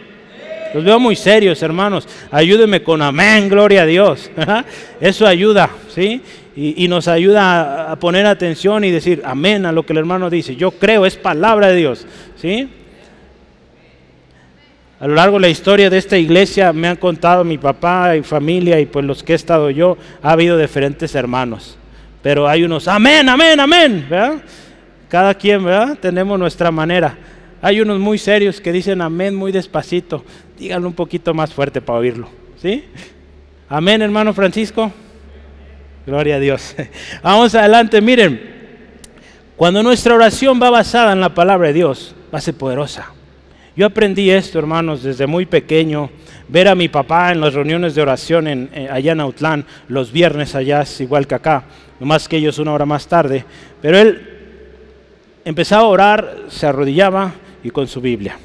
[0.73, 2.07] Los veo muy serios, hermanos.
[2.31, 4.31] Ayúdenme con amén, gloria a Dios.
[5.01, 6.21] Eso ayuda, ¿sí?
[6.55, 10.55] Y, nos ayuda a, poner atención y decir amén a lo que el hermano dice.
[10.55, 12.69] Yo creo, es palabra de Dios, ¿sí?
[15.01, 18.21] A lo largo de la historia de esta iglesia me han contado mi papá y
[18.21, 21.75] familia y pues los que he estado yo, ha habido diferentes hermanos.
[22.21, 24.43] Pero hay unos, amén, amén, amén, ¿verdad?
[25.09, 25.97] Cada quien, ¿verdad?
[25.99, 27.17] Tenemos nuestra manera.
[27.63, 30.23] Hay unos muy serios que dicen amén muy despacito.
[30.55, 32.29] Díganlo un poquito más fuerte para oírlo.
[32.61, 32.85] ¿Sí?
[33.69, 34.91] Amén, hermano Francisco.
[36.05, 36.75] Gloria a Dios.
[37.23, 38.39] Vamos adelante, miren.
[39.55, 43.13] Cuando nuestra oración va basada en la palabra de Dios, va a ser poderosa.
[43.81, 46.11] Yo aprendí esto, hermanos, desde muy pequeño.
[46.47, 50.11] Ver a mi papá en las reuniones de oración en, eh, allá en Autlán, los
[50.11, 51.63] viernes allá igual que acá,
[51.99, 53.43] nomás que ellos una hora más tarde.
[53.81, 54.21] Pero él
[55.45, 58.37] empezaba a orar, se arrodillaba y con su Biblia.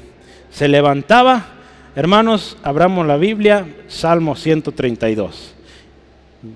[0.49, 1.45] Se levantaba,
[1.95, 5.53] hermanos, abramos la Biblia, Salmo 132.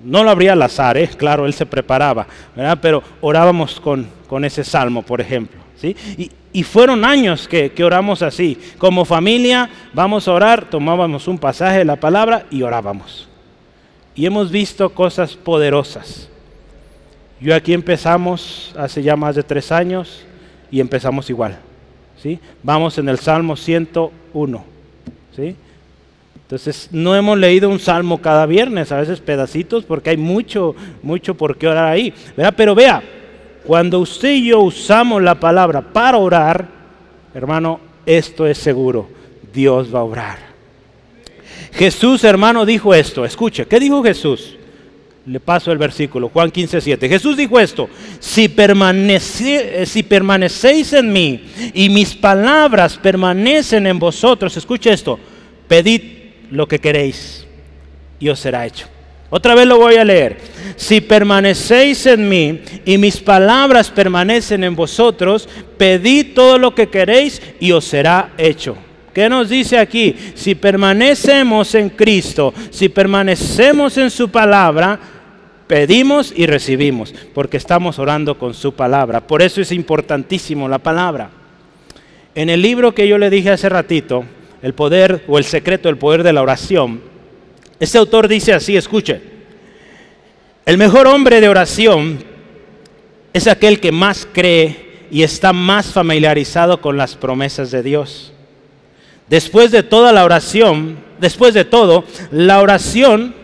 [0.02, 1.08] No lo abría al azar, ¿eh?
[1.16, 2.26] claro, él se preparaba,
[2.80, 5.60] pero orábamos con, con ese salmo, por ejemplo.
[5.76, 5.94] ¿sí?
[6.18, 8.58] Y, y fueron años que, oramos así.
[8.78, 13.28] Como familia, vamos a orar, tomábamos un pasaje de la palabra y orábamos.
[14.14, 16.28] Y hemos visto cosas poderosas.
[17.40, 20.24] Yo aquí empezamos hace ya más de tres años
[20.70, 21.58] y empezamos igual.
[22.22, 22.38] ¿sí?
[22.62, 24.64] Vamos en el Salmo 101.
[25.34, 25.56] ¿sí?
[26.34, 31.34] Entonces, no hemos leído un salmo cada viernes, a veces pedacitos, porque hay mucho, mucho
[31.34, 32.12] por qué orar ahí.
[32.54, 33.02] Pero vea,
[33.66, 36.68] cuando usted y yo usamos la palabra para orar,
[37.34, 39.08] hermano, esto es seguro,
[39.52, 40.52] Dios va a orar.
[41.72, 43.24] Jesús, hermano, dijo esto.
[43.24, 44.56] Escuche, ¿qué dijo Jesús?
[45.24, 47.08] Le paso el versículo, Juan 15, 7.
[47.08, 54.56] Jesús dijo esto, si, permanece, si permanecéis en mí y mis palabras permanecen en vosotros,
[54.56, 55.18] escuche esto,
[55.68, 56.02] pedid
[56.50, 57.46] lo que queréis
[58.18, 58.91] y os será hecho.
[59.34, 60.36] Otra vez lo voy a leer.
[60.76, 67.40] Si permanecéis en mí y mis palabras permanecen en vosotros, pedid todo lo que queréis
[67.58, 68.76] y os será hecho.
[69.14, 70.14] ¿Qué nos dice aquí?
[70.34, 75.00] Si permanecemos en Cristo, si permanecemos en su palabra,
[75.66, 79.26] pedimos y recibimos, porque estamos orando con su palabra.
[79.26, 81.30] Por eso es importantísimo la palabra.
[82.34, 84.26] En el libro que yo le dije hace ratito,
[84.60, 87.11] El poder o el secreto del poder de la oración,
[87.82, 89.20] este autor dice así, escuche,
[90.64, 92.22] el mejor hombre de oración
[93.32, 98.32] es aquel que más cree y está más familiarizado con las promesas de Dios.
[99.28, 103.34] Después de toda la oración, después de todo, la oración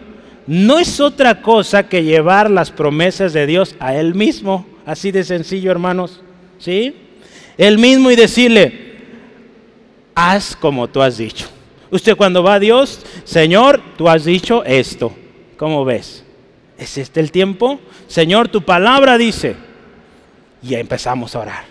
[0.47, 4.69] no es otra cosa que llevar las promesas de Dios a Él mismo.
[4.87, 6.21] Así de sencillo, hermanos.
[6.61, 6.95] ¿Sí?
[7.57, 8.99] Él mismo y decirle,
[10.15, 11.49] haz como tú has dicho.
[11.91, 15.13] Usted cuando va a Dios, Señor, tú has dicho esto.
[15.57, 16.25] ¿Cómo ves?
[16.77, 17.81] ¿Es este el tiempo?
[18.07, 19.57] Señor, tu palabra dice.
[20.63, 21.65] Y empezamos a orar.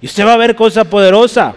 [0.00, 1.54] Y usted va a ver cosa poderosa.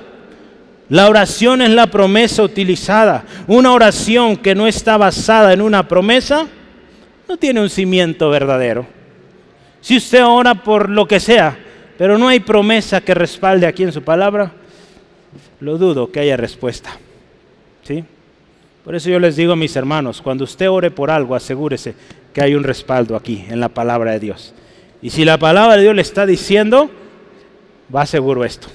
[0.89, 3.23] La oración es la promesa utilizada.
[3.47, 6.47] Una oración que no está basada en una promesa
[7.29, 8.85] no tiene un cimiento verdadero.
[9.79, 11.57] Si usted ora por lo que sea,
[11.97, 14.51] pero no hay promesa que respalde aquí en su palabra,
[15.59, 16.99] lo dudo que haya respuesta.
[18.83, 21.93] Por eso yo les digo a mis hermanos, cuando usted ore por algo, asegúrese
[22.33, 24.53] que hay un respaldo aquí en la palabra de Dios.
[25.01, 26.89] Y si la palabra de Dios le está diciendo,
[27.93, 28.67] va seguro esto.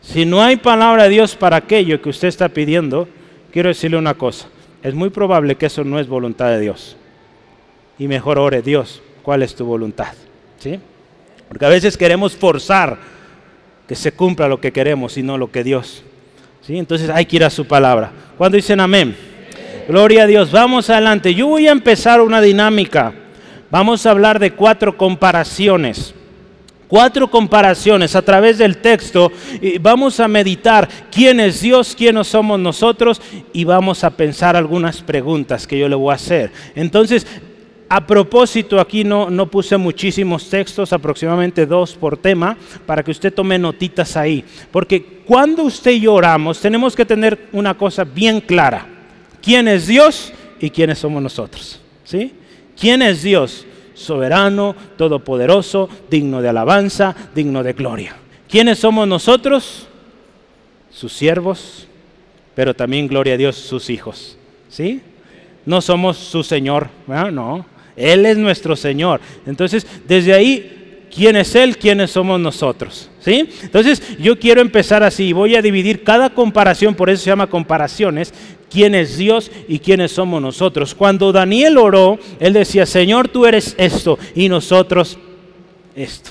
[0.00, 3.08] Si no hay palabra de Dios para aquello que usted está pidiendo,
[3.52, 4.48] quiero decirle una cosa.
[4.82, 6.96] Es muy probable que eso no es voluntad de Dios.
[7.98, 10.14] Y mejor ore, Dios, ¿cuál es tu voluntad?
[10.58, 10.80] ¿Sí?
[11.48, 12.96] Porque a veces queremos forzar
[13.86, 16.02] que se cumpla lo que queremos y no lo que Dios.
[16.78, 18.12] Entonces hay que ir a su palabra.
[18.36, 19.16] Cuando dicen amén?
[19.88, 20.50] Gloria a Dios.
[20.52, 21.34] Vamos adelante.
[21.34, 23.12] Yo voy a empezar una dinámica.
[23.70, 26.14] Vamos a hablar de cuatro comparaciones
[26.90, 29.30] cuatro comparaciones a través del texto
[29.80, 35.68] vamos a meditar quién es Dios, quiénes somos nosotros y vamos a pensar algunas preguntas
[35.68, 36.50] que yo le voy a hacer.
[36.74, 37.24] Entonces,
[37.92, 43.34] a propósito, aquí no, no puse muchísimos textos, aproximadamente dos por tema, para que usted
[43.34, 44.44] tome notitas ahí.
[44.70, 48.86] Porque cuando usted y yo oramos, tenemos que tener una cosa bien clara.
[49.42, 51.80] ¿Quién es Dios y quiénes somos nosotros?
[52.04, 52.32] ¿Sí?
[52.78, 53.66] ¿Quién es Dios?
[54.00, 58.16] soberano, todopoderoso, digno de alabanza, digno de gloria.
[58.48, 59.86] ¿Quiénes somos nosotros?
[60.90, 61.86] Sus siervos,
[62.54, 64.38] pero también, gloria a Dios, sus hijos.
[64.70, 65.02] ¿Sí?
[65.66, 67.66] No somos su Señor, no.
[67.96, 69.20] Él es nuestro Señor.
[69.46, 71.76] Entonces, desde ahí, ¿quién es Él?
[71.76, 73.10] ¿Quiénes somos nosotros?
[73.20, 73.48] ¿Sí?
[73.62, 75.32] Entonces, yo quiero empezar así.
[75.32, 78.32] Voy a dividir cada comparación, por eso se llama comparaciones,
[78.70, 80.94] quién es Dios y quiénes somos nosotros.
[80.94, 85.18] Cuando Daniel oró, él decía, Señor, tú eres esto y nosotros
[85.94, 86.30] esto.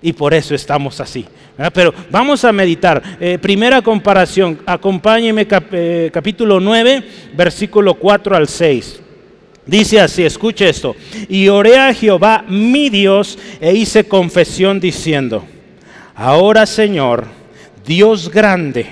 [0.00, 1.26] Y por eso estamos así.
[1.72, 3.02] Pero vamos a meditar.
[3.18, 7.02] Eh, primera comparación, acompáñeme eh, capítulo 9,
[7.34, 9.00] versículo 4 al 6.
[9.66, 10.94] Dice así, escuche esto.
[11.28, 15.44] Y oré a Jehová, mi Dios, e hice confesión diciendo,
[16.14, 17.26] ahora Señor,
[17.84, 18.86] Dios grande,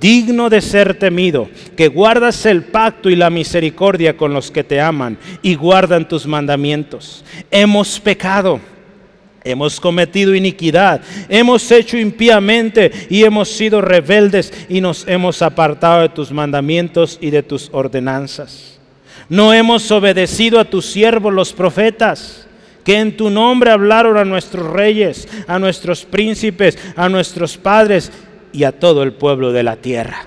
[0.00, 4.80] digno de ser temido, que guardas el pacto y la misericordia con los que te
[4.80, 7.24] aman y guardan tus mandamientos.
[7.50, 8.60] Hemos pecado.
[9.44, 16.10] Hemos cometido iniquidad, hemos hecho impíamente y hemos sido rebeldes y nos hemos apartado de
[16.10, 18.78] tus mandamientos y de tus ordenanzas.
[19.28, 22.46] No hemos obedecido a tus siervos los profetas,
[22.84, 28.10] que en tu nombre hablaron a nuestros reyes, a nuestros príncipes, a nuestros padres
[28.52, 30.26] y a todo el pueblo de la tierra.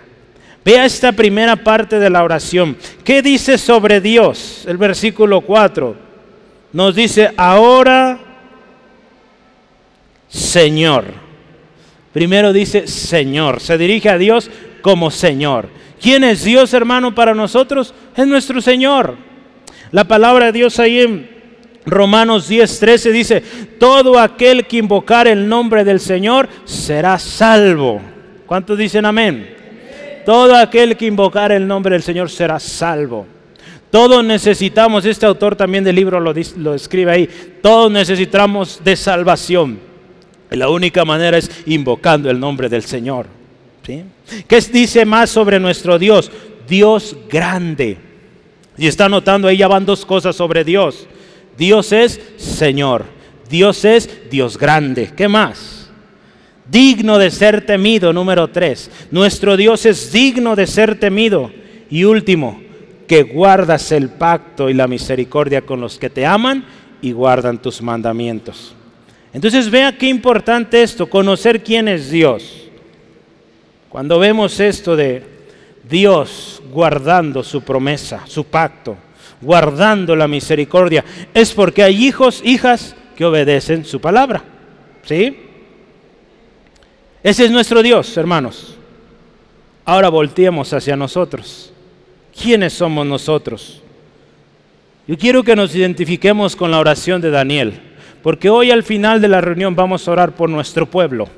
[0.63, 2.77] Vea esta primera parte de la oración.
[3.03, 4.63] ¿Qué dice sobre Dios?
[4.67, 5.95] El versículo 4
[6.73, 8.19] nos dice, ahora
[10.27, 11.05] Señor.
[12.11, 13.61] Primero dice Señor.
[13.61, 14.49] Se dirige a Dios
[14.81, 15.69] como Señor.
[16.01, 17.93] ¿Quién es Dios, hermano, para nosotros?
[18.15, 19.15] Es nuestro Señor.
[19.91, 21.35] La palabra de Dios ahí en
[21.85, 23.43] Romanos 10, 13 dice,
[23.79, 28.01] todo aquel que invocar el nombre del Señor será salvo.
[28.45, 29.55] ¿Cuántos dicen amén?
[30.25, 33.27] Todo aquel que invocar el nombre del Señor será salvo.
[33.91, 37.29] Todos necesitamos, este autor también del libro lo, lo escribe ahí,
[37.61, 39.79] todos necesitamos de salvación.
[40.51, 43.27] Y la única manera es invocando el nombre del Señor.
[43.85, 46.31] ¿Qué dice más sobre nuestro Dios?
[46.67, 47.97] Dios grande.
[48.77, 51.07] Y está notando ahí ya van dos cosas sobre Dios.
[51.57, 53.05] Dios es Señor.
[53.49, 55.11] Dios es Dios grande.
[55.15, 55.89] ¿Qué más?
[56.69, 58.89] Digno de ser temido, número tres.
[59.11, 61.51] Nuestro Dios es digno de ser temido.
[61.89, 62.61] Y último,
[63.07, 66.65] que guardas el pacto y la misericordia con los que te aman
[67.01, 68.75] y guardan tus mandamientos.
[69.31, 72.64] Entonces vea qué importante esto, conocer quién es Dios.
[73.95, 75.23] Cuando vemos esto de
[75.89, 78.97] Dios guardando su promesa, su pacto,
[79.39, 84.43] guardando la misericordia, es porque hay hijos, hijas que obedecen su palabra.
[85.03, 85.39] ¿Sí?
[87.23, 88.75] Ese es nuestro Dios, hermanos.
[89.85, 91.71] Ahora volteemos hacia nosotros.
[92.37, 93.81] ¿Quiénes somos nosotros?
[95.07, 97.79] Yo quiero que nos identifiquemos con la oración de Daniel,
[98.21, 101.29] porque hoy al final de la reunión vamos a orar por nuestro pueblo.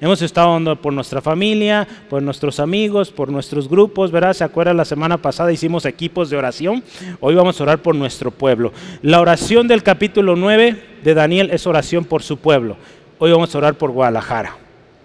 [0.00, 4.34] Hemos estado orando por nuestra familia, por nuestros amigos, por nuestros grupos, ¿verdad?
[4.34, 4.76] ¿Se acuerdan?
[4.76, 6.82] La semana pasada hicimos equipos de oración.
[7.20, 8.72] Hoy vamos a orar por nuestro pueblo.
[9.02, 12.76] La oración del capítulo 9 de Daniel es oración por su pueblo.
[13.18, 14.56] Hoy vamos a orar por Guadalajara,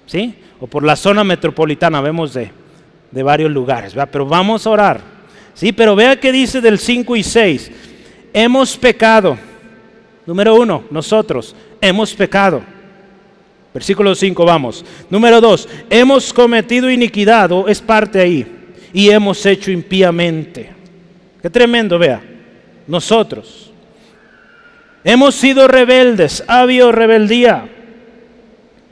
[0.06, 0.36] ¿sí?
[0.60, 2.52] O por la zona metropolitana, vemos de,
[3.12, 4.10] de varios lugares, ¿verdad?
[4.12, 5.02] Pero vamos a orar,
[5.54, 5.72] ¿sí?
[5.72, 7.72] Pero vea qué dice del 5 y 6.
[8.34, 9.38] Hemos pecado.
[10.26, 12.62] Número uno, nosotros hemos pecado.
[13.74, 14.84] Versículo 5, vamos.
[15.10, 18.46] Número 2, hemos cometido iniquidad, o es parte ahí,
[18.94, 20.72] y hemos hecho impíamente.
[21.42, 22.22] Qué tremendo, vea.
[22.88, 23.72] Nosotros.
[25.04, 27.70] Hemos sido rebeldes, ha habido rebeldía.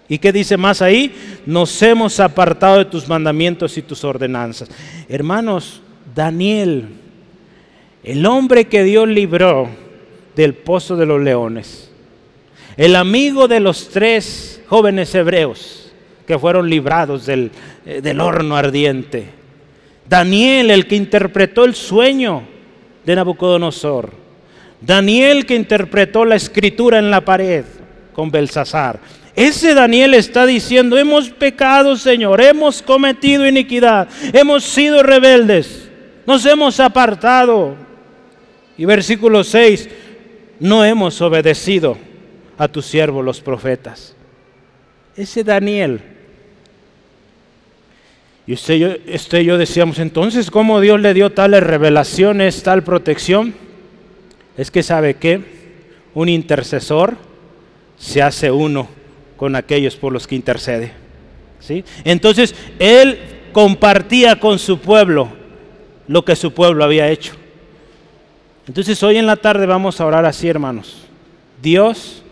[0.08, 1.13] ¿Y qué dice más ahí?
[1.46, 4.70] Nos hemos apartado de tus mandamientos y tus ordenanzas.
[5.10, 5.82] Hermanos,
[6.16, 6.88] Daniel,
[8.04, 9.70] el hombre que Dios libró
[10.36, 11.87] del pozo de los leones,
[12.78, 15.92] el amigo de los tres jóvenes hebreos
[16.28, 17.50] que fueron librados eh,
[18.04, 19.30] del, horno ardiente.
[20.08, 22.44] Daniel, el que interpretó el sueño
[23.04, 24.12] de Nabucodonosor.
[24.80, 27.66] Daniel que interpretó la escritura en la pared
[28.13, 29.00] con Belsasar.
[29.36, 35.90] Ese Daniel está diciendo, hemos pecado, Señor, hemos cometido iniquidad, hemos sido rebeldes,
[36.26, 37.76] nos hemos apartado.
[38.78, 39.90] Y versículo 6,
[40.60, 42.07] no hemos obedecido
[42.58, 44.17] a tus siervos los profetas
[45.17, 46.00] ese Daniel.
[48.46, 52.84] Y usted y, yo, usted yo decíamos, entonces, ¿cómo Dios le dio tales revelaciones, tal
[52.84, 53.54] protección?
[54.56, 55.42] Es que sabe que
[56.13, 57.17] un intercesor
[57.98, 58.88] se hace uno
[59.36, 60.94] con aquellos por los que intercede.
[61.60, 61.84] ¿sí?
[62.06, 63.19] Entonces, él
[63.52, 65.29] compartía con su pueblo
[66.08, 67.34] lo que su pueblo había hecho.
[68.67, 71.04] Entonces, hoy en la tarde vamos a orar así, hermanos.
[71.62, 72.23] Dios,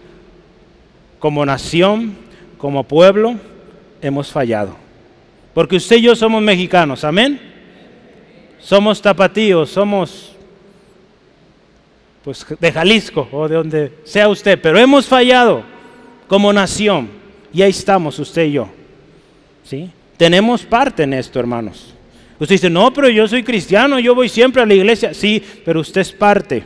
[1.26, 2.16] como nación,
[2.56, 3.34] como pueblo
[4.00, 4.76] hemos fallado.
[5.56, 7.42] Porque usted y yo somos mexicanos, amén.
[8.60, 10.36] Somos tapatíos, somos
[12.24, 15.64] pues de Jalisco o de donde sea usted, pero hemos fallado
[16.28, 17.10] como nación
[17.52, 18.70] y ahí estamos usted y yo.
[19.64, 19.90] ¿Sí?
[20.18, 21.92] Tenemos parte en esto, hermanos.
[22.40, 25.12] Usted dice, no, pero yo soy cristiano, yo voy siempre a la iglesia.
[25.12, 26.64] Sí, pero usted es parte.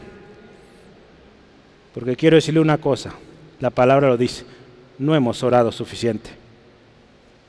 [1.93, 3.13] Porque quiero decirle una cosa,
[3.59, 4.45] la palabra lo dice,
[4.97, 6.29] no hemos orado suficiente.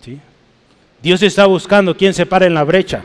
[0.01, 0.19] ¿Sí?
[1.03, 3.05] Dios está buscando quien se pare en la brecha.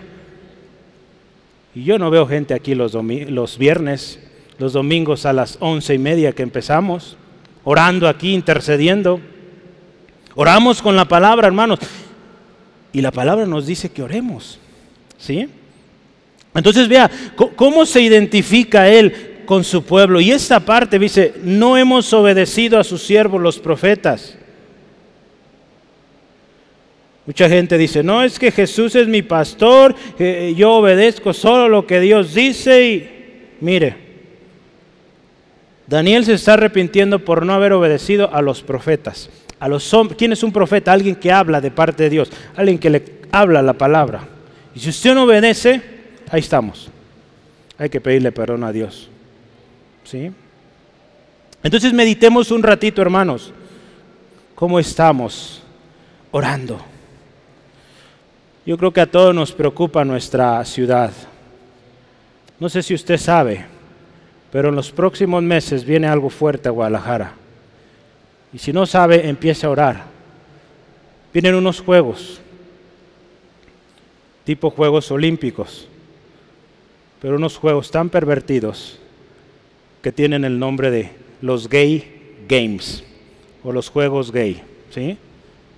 [1.73, 4.19] Y yo no veo gente aquí los, los viernes,
[4.57, 7.17] los domingos a las once y media que empezamos,
[7.63, 9.19] orando aquí, intercediendo.
[10.35, 11.79] Oramos con la palabra, hermanos.
[12.93, 14.59] Y la palabra nos dice que oremos.
[15.17, 15.49] ¿Sí?
[16.53, 17.11] Entonces vea,
[17.55, 20.19] ¿cómo se identifica él con su pueblo?
[20.19, 24.37] Y esta parte dice, no hemos obedecido a sus siervos los profetas.
[27.25, 31.87] Mucha gente dice, no, es que Jesús es mi pastor, eh, yo obedezco solo lo
[31.87, 33.09] que Dios dice y
[33.61, 33.95] mire,
[35.87, 39.29] Daniel se está arrepintiendo por no haber obedecido a los profetas.
[39.59, 40.91] A los ¿Quién es un profeta?
[40.91, 44.27] Alguien que habla de parte de Dios, alguien que le habla la palabra.
[44.75, 45.81] Y si usted no obedece,
[46.29, 46.89] ahí estamos.
[47.77, 49.09] Hay que pedirle perdón a Dios.
[50.05, 50.31] ¿Sí?
[51.63, 53.51] Entonces meditemos un ratito, hermanos.
[54.53, 55.63] ¿Cómo estamos
[56.31, 56.79] orando?
[58.65, 61.11] Yo creo que a todos nos preocupa nuestra ciudad.
[62.59, 63.65] No sé si usted sabe,
[64.51, 67.33] pero en los próximos meses viene algo fuerte a Guadalajara.
[68.53, 70.03] Y si no sabe, empiece a orar.
[71.33, 72.39] Vienen unos juegos
[74.45, 75.87] tipo Juegos Olímpicos,
[77.19, 78.99] pero unos juegos tan pervertidos
[80.05, 81.09] que tienen el nombre de
[81.41, 83.03] los Gay Games
[83.63, 85.17] o los Juegos Gay, ¿sí?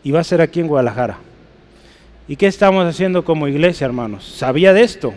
[0.04, 1.18] Y va a ser aquí en Guadalajara.
[2.28, 4.26] ¿Y qué estamos haciendo como iglesia, hermanos?
[4.26, 5.14] ¿Sabía de esto?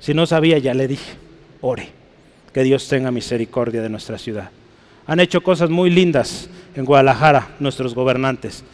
[0.00, 1.14] Si no sabía, ya le dije,
[1.62, 1.88] ore,
[2.52, 4.50] que Dios tenga misericordia de nuestra ciudad.
[5.06, 8.64] Han hecho cosas muy lindas en Guadalajara nuestros gobernantes,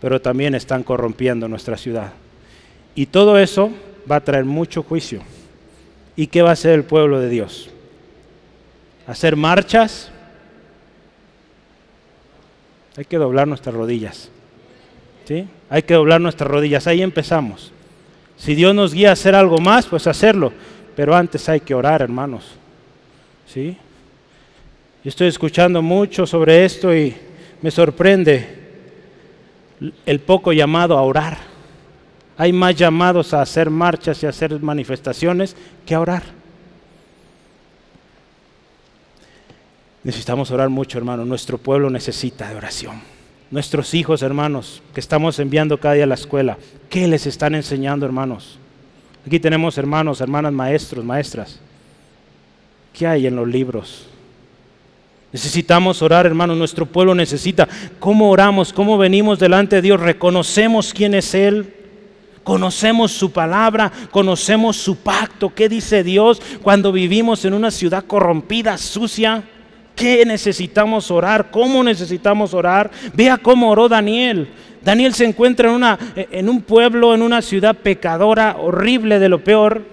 [0.00, 2.14] pero también están corrompiendo nuestra ciudad.
[2.94, 3.70] Y todo eso
[4.10, 5.20] va a traer mucho juicio.
[6.16, 7.68] ¿Y qué va a hacer el pueblo de Dios?
[9.06, 10.10] ¿Hacer marchas?
[12.96, 14.30] Hay que doblar nuestras rodillas.
[15.24, 15.46] ¿Sí?
[15.70, 16.86] Hay que doblar nuestras rodillas.
[16.86, 17.72] Ahí empezamos.
[18.36, 20.52] Si Dios nos guía a hacer algo más, pues hacerlo.
[20.94, 22.44] Pero antes hay que orar, hermanos.
[23.46, 23.76] ¿Sí?
[25.04, 27.14] Yo estoy escuchando mucho sobre esto y
[27.60, 28.62] me sorprende
[30.06, 31.38] el poco llamado a orar.
[32.36, 36.22] Hay más llamados a hacer marchas y a hacer manifestaciones que a orar.
[40.04, 41.24] Necesitamos orar mucho, hermano.
[41.24, 43.00] Nuestro pueblo necesita de oración.
[43.50, 46.56] Nuestros hijos, hermanos, que estamos enviando cada día a la escuela,
[46.88, 48.58] ¿qué les están enseñando, hermanos?
[49.26, 51.60] Aquí tenemos hermanos, hermanas, maestros, maestras.
[52.92, 54.06] ¿Qué hay en los libros?
[55.32, 56.56] Necesitamos orar, hermanos.
[56.56, 57.68] Nuestro pueblo necesita.
[58.00, 58.72] ¿Cómo oramos?
[58.72, 60.00] ¿Cómo venimos delante de Dios?
[60.00, 61.74] ¿Reconocemos quién es Él?
[62.42, 65.54] Conocemos su palabra, conocemos su pacto.
[65.54, 69.44] ¿Qué dice Dios cuando vivimos en una ciudad corrompida, sucia?
[70.02, 71.52] ¿Qué necesitamos orar?
[71.52, 72.90] ¿Cómo necesitamos orar?
[73.14, 74.48] Vea cómo oró Daniel.
[74.82, 79.44] Daniel se encuentra en, una, en un pueblo, en una ciudad pecadora, horrible de lo
[79.44, 79.84] peor.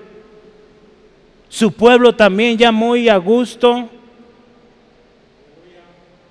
[1.47, 3.88] Su pueblo también ya muy a gusto.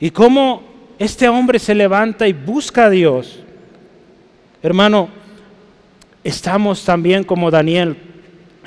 [0.00, 0.64] Y cómo
[0.98, 3.38] este hombre se levanta y busca a Dios.
[4.60, 5.08] Hermano,
[6.24, 7.96] estamos también como Daniel,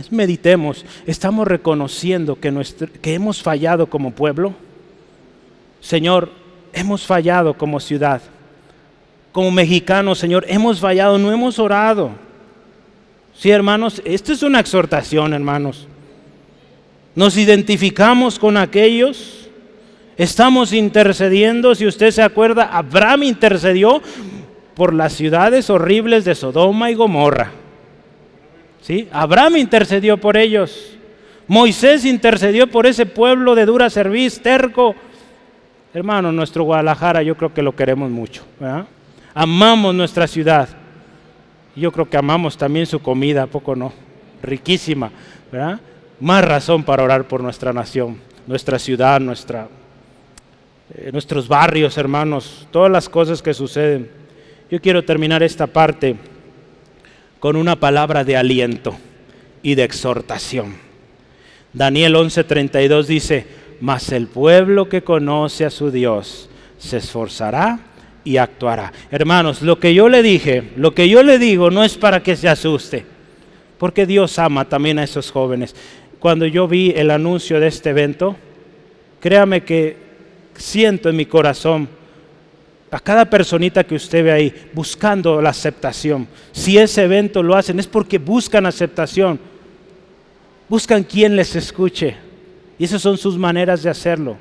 [0.09, 2.63] meditemos, estamos reconociendo que,
[3.01, 4.70] que hemos fallado como pueblo.
[5.81, 6.29] Señor,
[6.71, 8.21] hemos fallado como ciudad.
[9.33, 12.11] Como mexicanos, Señor, hemos fallado, no hemos orado.
[13.33, 15.87] Sí, hermanos, esto es una exhortación, hermanos.
[17.15, 19.49] Nos identificamos con aquellos,
[20.17, 24.01] estamos intercediendo, si usted se acuerda, Abraham intercedió
[24.75, 27.51] por las ciudades horribles de Sodoma y Gomorra.
[28.81, 29.07] ¿Sí?
[29.11, 30.97] Abraham intercedió por ellos.
[31.47, 34.95] Moisés intercedió por ese pueblo de dura cerviz, terco.
[35.93, 38.45] Hermano, nuestro Guadalajara yo creo que lo queremos mucho.
[39.33, 40.69] Amamos nuestra ciudad.
[41.75, 43.91] Yo creo que amamos también su comida, poco no?
[44.41, 45.11] Riquísima.
[46.19, 48.17] Más razón para orar por nuestra nación,
[48.47, 49.67] nuestra ciudad, nuestra,
[50.93, 54.09] eh, nuestros barrios, hermanos, todas las cosas que suceden.
[54.69, 56.15] Yo quiero terminar esta parte
[57.39, 58.95] con una palabra de aliento
[59.61, 60.75] y de exhortación.
[61.73, 63.47] Daniel 11:32 dice,
[63.81, 67.79] mas el pueblo que conoce a su Dios se esforzará
[68.23, 68.93] y actuará.
[69.09, 72.35] Hermanos, lo que yo le dije, lo que yo le digo no es para que
[72.35, 73.05] se asuste,
[73.77, 75.75] porque Dios ama también a esos jóvenes.
[76.19, 78.35] Cuando yo vi el anuncio de este evento,
[79.19, 79.97] créame que
[80.55, 81.89] siento en mi corazón
[82.91, 86.27] a cada personita que usted ve ahí, buscando la aceptación.
[86.51, 89.39] Si ese evento lo hacen es porque buscan aceptación,
[90.67, 92.30] buscan quien les escuche.
[92.81, 94.37] Y esas son sus maneras de hacerlo.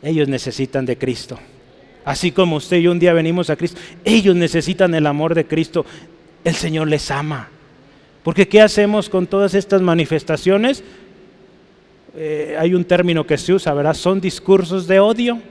[0.00, 1.40] Ellos necesitan de Cristo.
[2.04, 5.44] Así como usted y yo un día venimos a Cristo, ellos necesitan el amor de
[5.44, 5.84] Cristo.
[6.44, 7.48] El Señor les ama.
[8.22, 10.84] Porque ¿qué hacemos con todas estas manifestaciones?
[12.14, 13.94] Eh, hay un término que se usa, ¿verdad?
[13.94, 15.42] Son discursos de odio.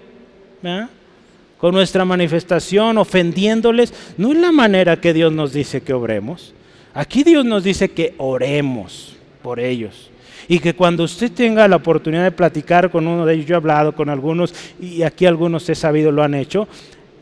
[1.57, 6.53] con nuestra manifestación, ofendiéndoles, no es la manera que Dios nos dice que obremos.
[6.93, 10.10] Aquí Dios nos dice que oremos por ellos.
[10.51, 13.55] Y que cuando usted tenga la oportunidad de platicar con uno de ellos, yo he
[13.55, 16.67] hablado con algunos y aquí algunos he sabido lo han hecho,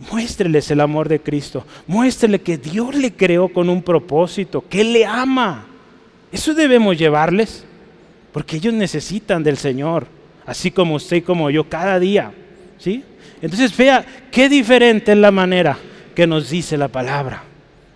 [0.09, 1.63] muéstreles el amor de Cristo.
[1.85, 5.67] Muéstrele que Dios le creó con un propósito, que le ama.
[6.31, 7.65] Eso debemos llevarles,
[8.31, 10.07] porque ellos necesitan del Señor,
[10.47, 12.31] así como usted y como yo, cada día.
[12.79, 13.03] ¿Sí?
[13.43, 15.77] Entonces vea qué diferente es la manera
[16.15, 17.43] que nos dice la palabra.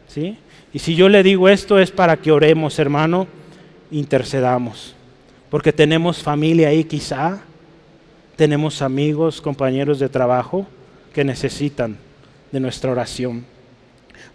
[0.08, 0.38] ¿sí?
[0.72, 3.26] Y si yo le digo esto es para que oremos, hermano,
[3.90, 4.96] intercedamos.
[5.54, 7.43] Porque tenemos familia ahí quizá,
[8.36, 10.66] tenemos amigos, compañeros de trabajo
[11.14, 11.95] que necesitan
[12.51, 13.45] de nuestra oración.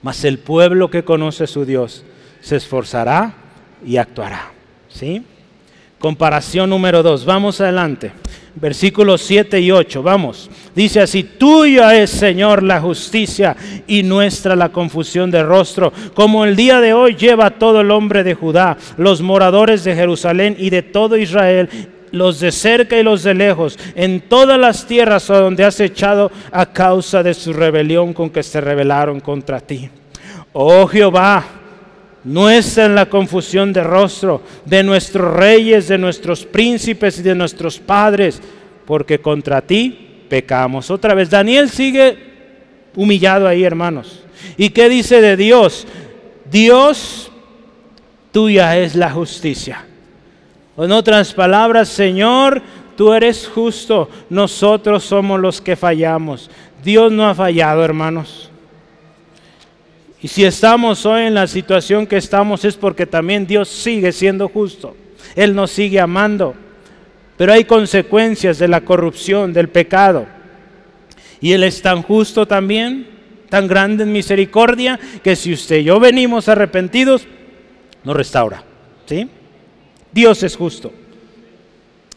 [0.01, 2.05] Mas el pueblo que conoce a su Dios
[2.41, 3.35] se esforzará
[3.85, 4.53] y actuará.
[4.89, 5.25] ¿Sí?
[5.99, 7.25] Comparación número dos.
[7.25, 8.13] Vamos adelante
[8.61, 10.03] versículos 7 y 8.
[10.03, 10.51] Vamos.
[10.75, 16.57] Dice así, tuya es Señor la justicia y nuestra la confusión de rostro, como el
[16.57, 20.83] día de hoy lleva todo el hombre de Judá, los moradores de Jerusalén y de
[20.83, 21.69] todo Israel,
[22.11, 26.31] los de cerca y los de lejos, en todas las tierras a donde has echado
[26.53, 29.91] a causa de su rebelión con que se rebelaron contra ti.
[30.53, 31.45] Oh Jehová,
[32.29, 37.79] nuestra en la confusión de rostro, de nuestros reyes, de nuestros príncipes y de nuestros
[37.79, 38.41] padres,
[38.85, 40.91] porque contra ti pecamos.
[40.91, 42.19] Otra vez, Daniel sigue
[42.95, 44.23] humillado ahí, hermanos.
[44.57, 45.87] ¿Y qué dice de Dios?
[46.51, 47.31] Dios,
[48.31, 49.87] tuya es la justicia.
[50.77, 52.63] En otras palabras, Señor,
[52.97, 56.51] tú eres justo, nosotros somos los que fallamos.
[56.85, 58.51] Dios no ha fallado, hermanos.
[60.21, 64.49] Y si estamos hoy en la situación que estamos es porque también Dios sigue siendo
[64.49, 64.97] justo.
[65.37, 66.55] Él nos sigue amando.
[67.37, 70.27] Pero hay consecuencias de la corrupción, del pecado.
[71.41, 73.07] Y Él es tan justo también,
[73.49, 77.27] tan grande en misericordia, que si usted y yo venimos arrepentidos,
[78.03, 78.65] nos restaura.
[79.07, 79.29] ¿sí?
[80.13, 80.93] Dios es justo.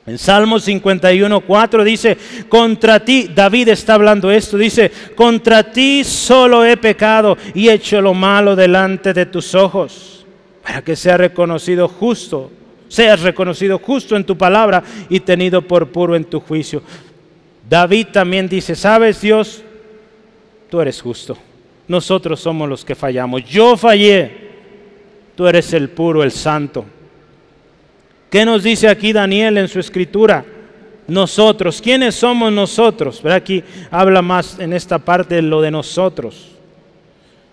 [0.05, 2.17] En Salmo 51, 4 dice,
[2.49, 8.15] contra ti, David está hablando esto, dice, contra ti solo he pecado y hecho lo
[8.15, 10.25] malo delante de tus ojos,
[10.63, 12.51] para que sea reconocido justo,
[12.87, 16.81] seas reconocido justo en tu palabra y tenido por puro en tu juicio.
[17.69, 19.61] David también dice, sabes Dios,
[20.71, 21.37] tú eres justo,
[21.87, 24.49] nosotros somos los que fallamos, yo fallé,
[25.35, 26.85] tú eres el puro, el santo.
[28.31, 30.45] ¿Qué nos dice aquí Daniel en su escritura?
[31.05, 33.23] Nosotros, ¿quiénes somos nosotros?
[33.25, 33.61] Aquí
[33.91, 36.47] habla más en esta parte de lo de nosotros.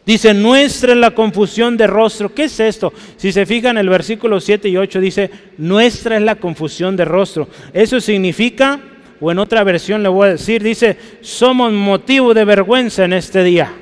[0.07, 2.33] Dice, nuestra es la confusión de rostro.
[2.33, 2.93] ¿Qué es esto?
[3.17, 7.49] Si se fijan, el versículo 7 y 8 dice, nuestra es la confusión de rostro.
[7.73, 8.79] Eso significa,
[9.21, 13.43] o en otra versión le voy a decir, dice, somos motivo de vergüenza en este
[13.43, 13.73] día.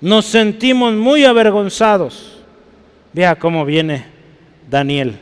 [0.00, 2.38] Nos sentimos muy avergonzados.
[3.12, 4.17] Vea cómo viene
[4.70, 5.18] Daniel.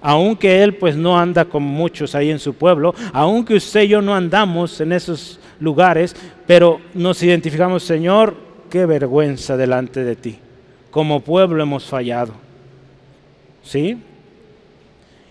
[0.00, 4.02] Aunque él pues no anda con muchos ahí en su pueblo, aunque usted y yo
[4.02, 6.14] no andamos en esos lugares,
[6.46, 8.36] pero nos identificamos, Señor,
[8.70, 10.38] qué vergüenza delante de ti.
[10.90, 12.34] Como pueblo hemos fallado.
[13.62, 13.98] ¿Sí?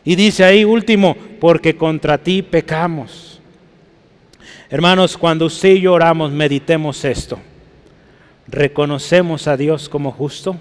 [0.04, 3.40] Y dice ahí último, porque contra ti pecamos.
[4.70, 7.40] Hermanos, cuando usted y yo oramos, meditemos esto.
[8.48, 10.58] Reconocemos a Dios como justo.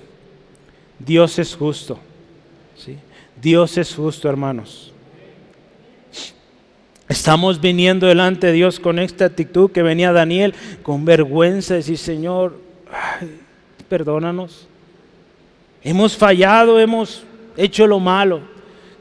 [0.98, 1.98] Dios es justo.
[3.40, 4.92] Dios es justo, hermanos.
[7.08, 12.58] Estamos viniendo delante de Dios con esta actitud que venía Daniel, con vergüenza, decir, Señor,
[13.88, 14.66] perdónanos.
[15.82, 17.24] Hemos fallado, hemos
[17.56, 18.40] hecho lo malo.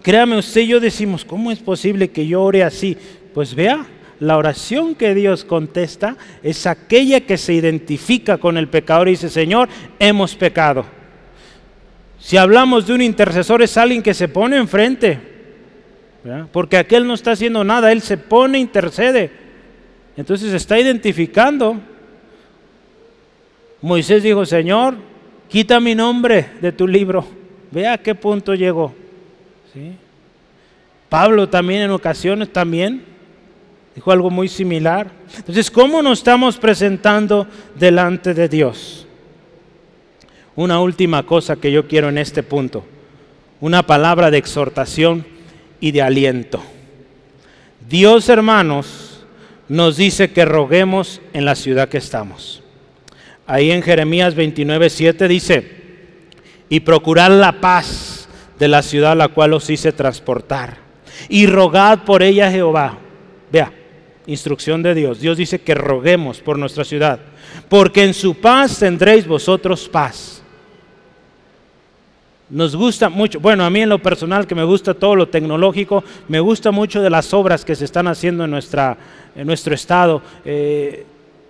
[0.01, 2.97] Créame, usted y yo decimos, ¿cómo es posible que yo ore así?
[3.34, 3.86] Pues vea,
[4.19, 9.30] la oración que Dios contesta es aquella que se identifica con el pecador y dice,
[9.30, 9.69] Señor,
[9.99, 10.86] hemos pecado
[12.24, 15.19] si hablamos de un intercesor es alguien que se pone enfrente,
[16.53, 19.30] porque aquel no está haciendo nada, él se pone, intercede.
[20.15, 21.76] Entonces se está identificando.
[23.82, 24.95] Moisés dijo, Señor,
[25.49, 27.28] quita mi nombre de tu libro.
[27.71, 28.95] Vea a qué punto llegó.
[31.09, 33.03] Pablo también en ocasiones también.
[33.95, 35.11] Dijo algo muy similar.
[35.36, 37.45] Entonces, ¿cómo nos estamos presentando
[37.76, 39.07] delante de Dios?
[40.56, 42.86] Una última cosa que yo quiero en este punto.
[43.60, 45.26] Una palabra de exhortación
[45.80, 46.62] y de aliento.
[47.89, 49.26] Dios, hermanos,
[49.68, 52.64] nos dice que roguemos en la ciudad que estamos.
[53.45, 55.72] Ahí en Jeremías 29, 7 dice,
[56.70, 58.28] y procurar la paz
[58.58, 60.78] de la ciudad a la cual os hice transportar,
[61.28, 62.97] y rogad por ella Jehová.
[63.51, 63.72] Vea,
[64.26, 65.20] instrucción de Dios.
[65.20, 67.20] Dios dice que roguemos por nuestra ciudad,
[67.70, 70.33] porque en su paz tendréis vosotros paz.
[72.54, 76.04] Nos gusta mucho, bueno, a mí en lo personal que me gusta todo lo tecnológico,
[76.28, 78.95] me gusta mucho de las obras que se están haciendo en, nuestra,
[79.36, 80.22] en nuestro estado.
[80.45, 81.04] Eh,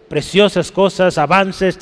[0.08, 1.78] preciosas cosas, avances,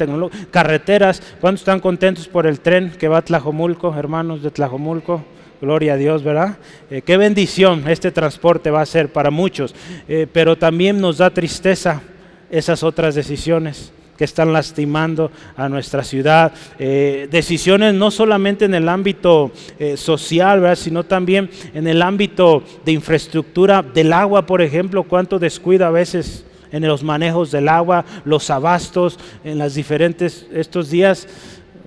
[0.50, 1.22] carreteras.
[1.40, 5.24] ¿Cuántos están contentos por el tren que va a Tlajomulco, hermanos de Tlajomulco?
[5.62, 6.58] Gloria a Dios, ¿verdad?
[6.90, 9.76] Eh, qué bendición este transporte va a ser para muchos,
[10.08, 12.02] eh, pero también nos da tristeza
[12.50, 16.54] esas otras decisiones que están lastimando a nuestra ciudad.
[16.78, 19.52] Eh, decisiones no solamente en el ámbito
[19.96, 20.76] social, ¿verdad?
[20.76, 26.46] sino también en el ámbito de infraestructura del agua, por ejemplo, cuánto descuida a veces
[26.72, 31.28] en los manejos del agua, los abastos, en las diferentes, estos días,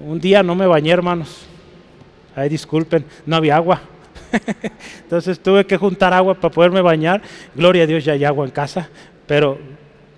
[0.04, 1.46] un día no me bañé, hermanos.
[2.34, 3.80] Ay, disculpen, no había agua.
[5.04, 7.22] Entonces tuve que juntar agua para poderme bañar.
[7.54, 8.88] Gloria a Dios, ya hay agua en casa,
[9.28, 9.56] pero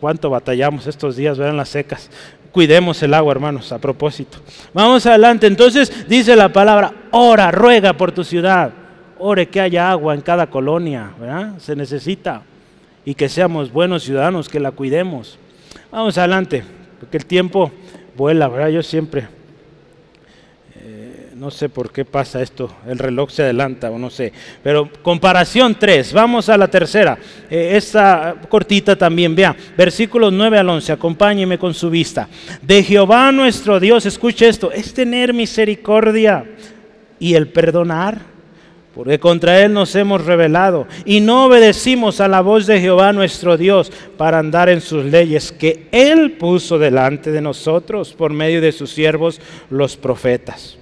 [0.00, 2.10] cuánto batallamos estos días, verán las secas.
[2.52, 4.38] Cuidemos el agua, hermanos, a propósito.
[4.72, 5.46] Vamos adelante.
[5.46, 8.72] Entonces dice la palabra, ora, ruega por tu ciudad.
[9.18, 11.58] Ore que haya agua en cada colonia, ¿verdad?
[11.58, 12.42] Se necesita
[13.04, 15.38] y que seamos buenos ciudadanos, que la cuidemos.
[15.90, 16.64] Vamos adelante,
[16.98, 17.70] porque el tiempo
[18.16, 18.68] vuela, ¿verdad?
[18.68, 19.28] Yo siempre,
[21.36, 24.32] no sé por qué pasa esto, el reloj se adelanta o no sé,
[24.62, 27.18] pero comparación 3, vamos a la tercera,
[27.50, 32.26] eh, esta cortita también, vea, versículos 9 al 11, acompáñeme con su vista.
[32.62, 36.44] De Jehová nuestro Dios, escuche esto, es tener misericordia
[37.18, 38.34] y el perdonar
[38.94, 43.58] porque contra Él nos hemos rebelado y no obedecimos a la voz de Jehová nuestro
[43.58, 48.72] Dios para andar en sus leyes que Él puso delante de nosotros por medio de
[48.72, 50.78] sus siervos los profetas.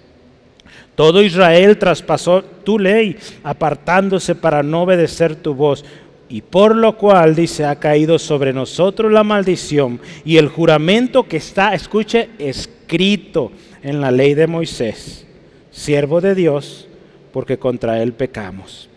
[0.95, 5.84] Todo Israel traspasó tu ley, apartándose para no obedecer tu voz,
[6.28, 11.36] y por lo cual, dice, ha caído sobre nosotros la maldición y el juramento que
[11.36, 15.26] está, escuche, escrito en la ley de Moisés,
[15.70, 16.88] siervo de Dios
[17.32, 18.88] porque contra Él pecamos.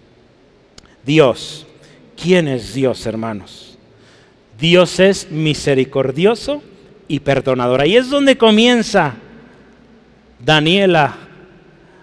[1.06, 1.66] Dios,
[2.22, 3.78] ¿quién es Dios, hermanos?
[4.60, 6.62] Dios es misericordioso
[7.08, 7.82] y perdonador.
[7.82, 9.16] Ahí es donde comienza
[10.44, 11.27] Daniela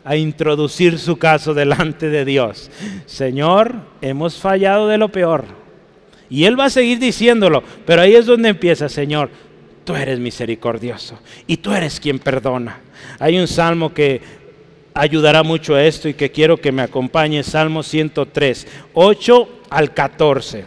[0.04, 2.70] a introducir su caso delante de Dios.
[3.06, 5.44] Señor, hemos fallado de lo peor.
[6.28, 9.30] Y Él va a seguir diciéndolo, pero ahí es donde empieza, Señor,
[9.84, 12.80] tú eres misericordioso y tú eres quien perdona.
[13.18, 14.20] Hay un salmo que
[14.94, 20.64] ayudará mucho a esto y que quiero que me acompañe, Salmo 103, 8 al 14.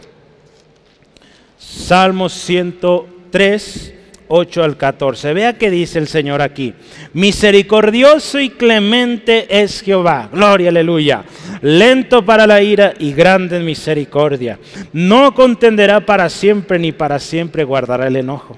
[1.58, 3.94] Salmo 103,
[4.28, 5.32] 8 al 14.
[5.32, 6.74] Vea qué dice el Señor aquí.
[7.14, 10.28] Misericordioso y clemente es Jehová.
[10.32, 11.24] Gloria, aleluya.
[11.62, 14.58] Lento para la ira y grande en misericordia.
[14.92, 18.56] No contenderá para siempre ni para siempre guardará el enojo.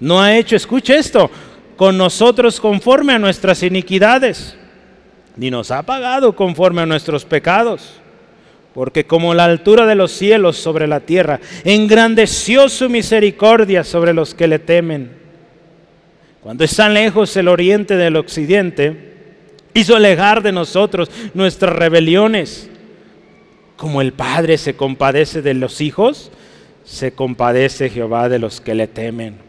[0.00, 1.30] No ha hecho, escuche esto,
[1.76, 4.56] con nosotros conforme a nuestras iniquidades,
[5.36, 8.00] ni nos ha pagado conforme a nuestros pecados.
[8.78, 14.36] Porque como la altura de los cielos sobre la tierra, engrandeció su misericordia sobre los
[14.36, 15.10] que le temen.
[16.40, 19.14] Cuando está lejos el oriente del occidente,
[19.74, 22.70] hizo alejar de nosotros nuestras rebeliones.
[23.76, 26.30] Como el Padre se compadece de los hijos,
[26.84, 29.48] se compadece Jehová de los que le temen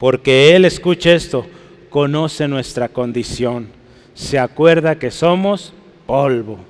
[0.00, 1.44] porque Él, escucha esto,
[1.90, 3.68] conoce nuestra condición,
[4.14, 5.74] se acuerda que somos
[6.06, 6.69] polvo.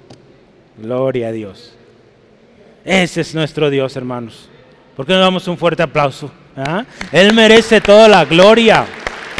[0.81, 1.75] Gloria a Dios.
[2.85, 4.49] Ese es nuestro Dios, hermanos.
[4.97, 6.31] ¿Por qué no damos un fuerte aplauso?
[6.57, 6.85] ¿Ah?
[7.13, 8.87] Él merece toda la gloria.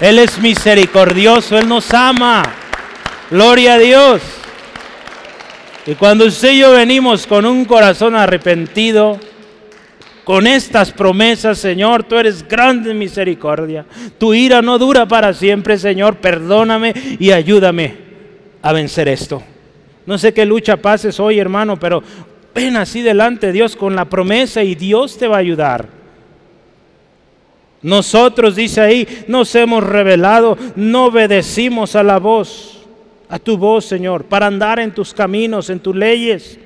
[0.01, 2.43] Él es misericordioso, Él nos ama.
[3.31, 4.23] Gloria a Dios.
[5.87, 9.19] Y cuando usted y yo venimos con un corazón arrepentido,
[10.25, 13.87] con estas promesas, Señor, tú eres grande en misericordia.
[14.19, 16.17] Tu ira no dura para siempre, Señor.
[16.17, 17.97] Perdóname y ayúdame
[18.63, 19.43] a vencer esto.
[20.11, 22.03] No sé qué lucha pases hoy, hermano, pero
[22.53, 25.87] ven así delante Dios con la promesa y Dios te va a ayudar.
[27.81, 32.81] Nosotros, dice ahí, nos hemos revelado, no obedecimos a la voz,
[33.29, 36.59] a tu voz, Señor, para andar en tus caminos, en tus leyes.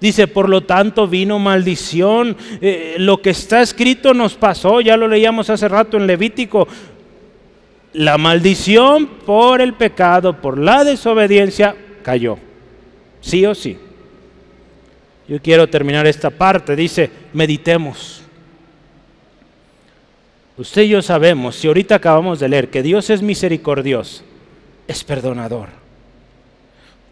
[0.00, 2.36] Dice, por lo tanto vino maldición.
[2.60, 6.66] Eh, lo que está escrito nos pasó, ya lo leíamos hace rato en Levítico.
[7.92, 12.38] La maldición por el pecado, por la desobediencia, cayó.
[13.20, 13.78] Sí o sí.
[15.28, 16.74] Yo quiero terminar esta parte.
[16.74, 18.22] Dice, meditemos.
[20.56, 24.22] Usted y yo sabemos, si ahorita acabamos de leer que Dios es misericordioso,
[24.86, 25.68] es perdonador.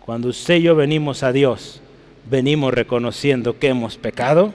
[0.04, 1.80] Cuando usted y yo venimos a Dios,
[2.28, 4.52] venimos reconociendo que hemos pecado,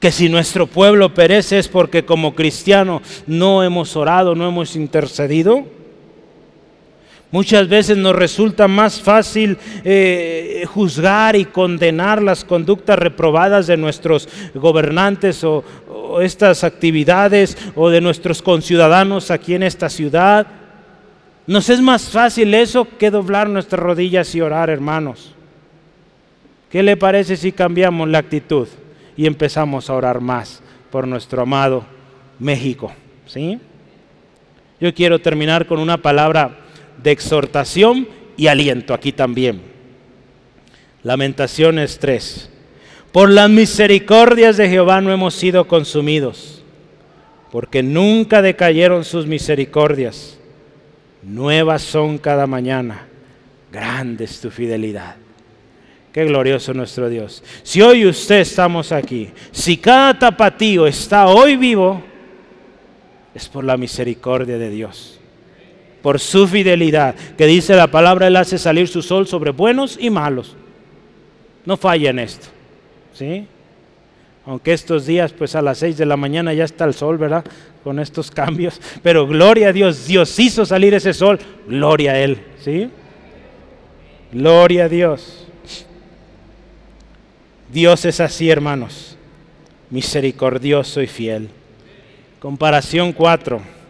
[0.00, 5.64] que si nuestro pueblo perece es porque como cristiano no hemos orado, no hemos intercedido.
[7.32, 14.28] Muchas veces nos resulta más fácil eh, juzgar y condenar las conductas reprobadas de nuestros
[14.54, 15.64] gobernantes o
[16.20, 20.46] estas actividades o de nuestros conciudadanos aquí en esta ciudad.
[21.46, 25.34] Nos es más fácil eso que doblar nuestras rodillas y orar, hermanos.
[26.70, 28.68] ¿Qué le parece si cambiamos la actitud
[29.16, 31.84] y empezamos a orar más por nuestro amado
[32.38, 32.92] México?
[33.26, 33.58] ¿Sí?
[34.80, 36.58] Yo quiero terminar con una palabra
[37.02, 39.60] de exhortación y aliento aquí también.
[41.02, 42.50] Lamentaciones 3.
[43.12, 46.62] Por las misericordias de Jehová no hemos sido consumidos,
[47.50, 50.38] porque nunca decayeron sus misericordias.
[51.22, 53.06] Nuevas son cada mañana.
[53.70, 55.16] Grande es tu fidelidad.
[56.12, 57.42] Qué glorioso nuestro Dios.
[57.62, 62.02] Si hoy usted estamos aquí, si cada tapatío está hoy vivo,
[63.34, 65.18] es por la misericordia de Dios,
[66.02, 70.10] por su fidelidad, que dice la palabra, Él hace salir su sol sobre buenos y
[70.10, 70.56] malos.
[71.64, 72.48] No falla en esto,
[73.14, 73.46] ¿sí?
[74.44, 77.44] Aunque estos días, pues a las seis de la mañana ya está el sol, ¿verdad?
[77.84, 78.80] Con estos cambios.
[79.02, 81.38] Pero gloria a Dios, Dios hizo salir ese sol,
[81.68, 82.90] gloria a Él, ¿sí?
[84.32, 85.46] Gloria a Dios.
[87.72, 89.16] Dios es así, hermanos,
[89.90, 91.48] misericordioso y fiel.
[92.40, 93.81] Comparación 4.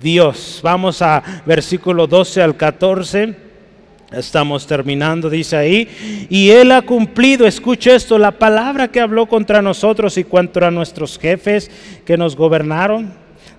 [0.00, 3.34] Dios, vamos a versículo 12 al 14.
[4.12, 6.26] Estamos terminando, dice ahí.
[6.30, 11.18] Y Él ha cumplido, escucha esto, la palabra que habló contra nosotros y contra nuestros
[11.18, 11.70] jefes
[12.06, 13.12] que nos gobernaron,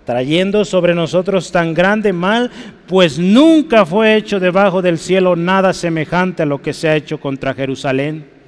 [0.03, 2.49] trayendo sobre nosotros tan grande mal,
[2.87, 7.19] pues nunca fue hecho debajo del cielo nada semejante a lo que se ha hecho
[7.19, 8.41] contra Jerusalén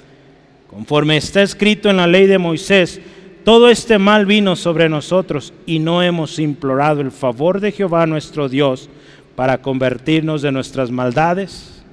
[0.73, 2.99] Conforme está escrito en la ley de Moisés,
[3.43, 8.49] todo este mal vino sobre nosotros y no hemos implorado el favor de Jehová nuestro
[8.49, 8.89] Dios
[9.35, 11.83] para convertirnos de nuestras maldades.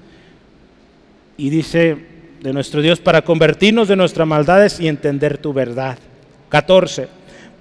[1.36, 1.96] Y dice,
[2.40, 5.98] de nuestro Dios para convertirnos de nuestras maldades y entender tu verdad.
[6.48, 7.08] 14.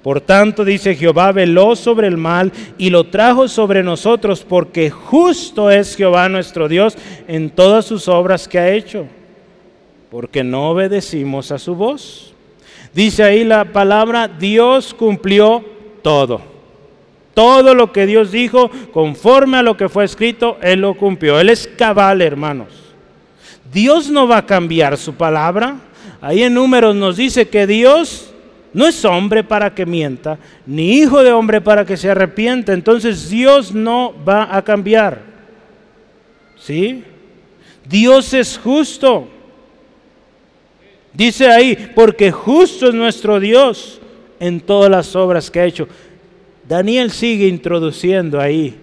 [0.04, 5.70] Por tanto, dice Jehová, veló sobre el mal y lo trajo sobre nosotros, porque justo
[5.70, 9.08] es Jehová nuestro Dios en todas sus obras que ha hecho
[10.10, 12.34] porque no obedecimos a su voz.
[12.94, 15.64] Dice ahí la palabra, Dios cumplió
[16.02, 16.42] todo.
[17.34, 21.40] Todo lo que Dios dijo, conforme a lo que fue escrito, Él lo cumplió.
[21.40, 22.68] Él es cabal, hermanos.
[23.72, 25.78] Dios no va a cambiar su palabra.
[26.22, 28.34] Ahí en números nos dice que Dios
[28.74, 32.74] no es hombre para que mienta, ni hijo de hombre para que se arrepienta.
[32.74, 35.22] Entonces Dios no va a cambiar.
[36.58, 37.04] ¿Sí?
[37.88, 39.28] Dios es justo.
[41.14, 44.00] Dice ahí, porque justo es nuestro Dios
[44.40, 45.88] en todas las obras que ha hecho.
[46.68, 48.78] Daniel sigue introduciendo ahí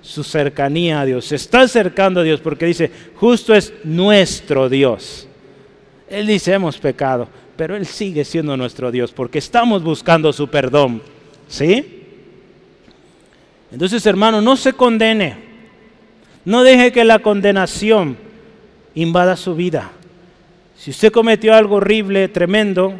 [0.00, 1.26] su cercanía a Dios.
[1.26, 5.28] Se está acercando a Dios porque dice, justo es nuestro Dios.
[6.08, 11.02] Él dice, hemos pecado, pero Él sigue siendo nuestro Dios porque estamos buscando su perdón.
[11.48, 12.04] ¿Sí?
[13.70, 15.36] Entonces, hermano, no se condene.
[16.44, 18.16] No deje que la condenación
[18.94, 19.90] invada su vida.
[20.78, 22.94] Si usted cometió algo horrible, tremendo,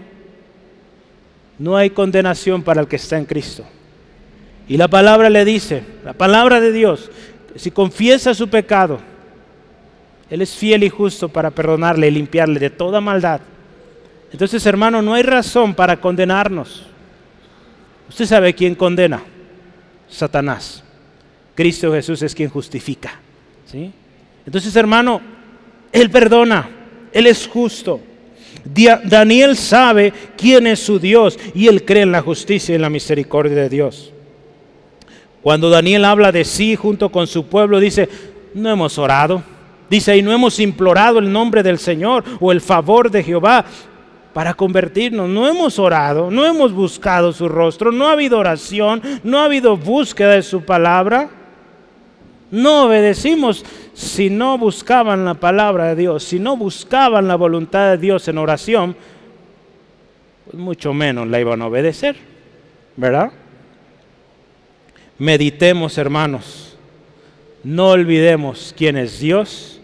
[1.58, 3.64] no hay condenación para el que está en Cristo.
[4.68, 7.10] Y la palabra le dice, la palabra de Dios,
[7.54, 8.98] si confiesa su pecado,
[10.28, 13.40] Él es fiel y justo para perdonarle y limpiarle de toda maldad.
[14.32, 16.84] Entonces, hermano, no hay razón para condenarnos.
[18.08, 19.22] Usted sabe quién condena.
[20.08, 20.82] Satanás.
[21.54, 23.18] Cristo Jesús es quien justifica.
[23.70, 23.92] ¿sí?
[24.44, 25.20] Entonces, hermano,
[25.92, 26.68] Él perdona.
[27.16, 27.98] Él es justo.
[29.04, 32.90] Daniel sabe quién es su Dios y él cree en la justicia y en la
[32.90, 34.12] misericordia de Dios.
[35.40, 38.06] Cuando Daniel habla de sí junto con su pueblo, dice,
[38.52, 39.42] no hemos orado.
[39.88, 43.64] Dice, y no hemos implorado el nombre del Señor o el favor de Jehová
[44.34, 45.26] para convertirnos.
[45.26, 49.74] No hemos orado, no hemos buscado su rostro, no ha habido oración, no ha habido
[49.78, 51.30] búsqueda de su palabra.
[52.50, 57.98] No obedecimos si no buscaban la palabra de Dios, si no buscaban la voluntad de
[57.98, 58.96] Dios en oración,
[60.44, 62.16] pues mucho menos la iban a obedecer,
[62.96, 63.32] ¿verdad?
[65.18, 66.76] Meditemos, hermanos,
[67.64, 69.80] no olvidemos quién es Dios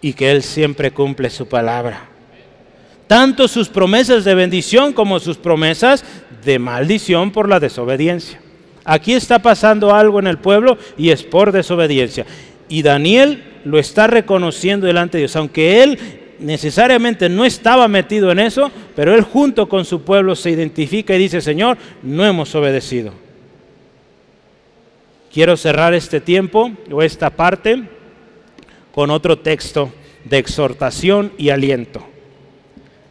[0.00, 2.08] y que Él siempre cumple su palabra.
[3.06, 6.04] Tanto sus promesas de bendición como sus promesas
[6.44, 8.40] de maldición por la desobediencia.
[8.86, 12.24] Aquí está pasando algo en el pueblo y es por desobediencia.
[12.68, 15.98] Y Daniel lo está reconociendo delante de Dios, aunque él
[16.38, 21.18] necesariamente no estaba metido en eso, pero él junto con su pueblo se identifica y
[21.18, 23.12] dice, Señor, no hemos obedecido.
[25.32, 27.82] Quiero cerrar este tiempo o esta parte
[28.94, 29.92] con otro texto
[30.24, 32.06] de exhortación y aliento.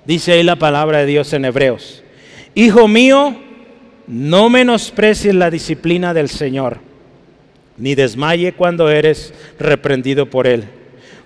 [0.06, 2.04] Dice ahí la palabra de Dios en Hebreos.
[2.54, 3.36] Hijo mío,
[4.08, 6.80] no menosprecies la disciplina del Señor,
[7.78, 10.66] ni desmaye cuando eres reprendido por Él.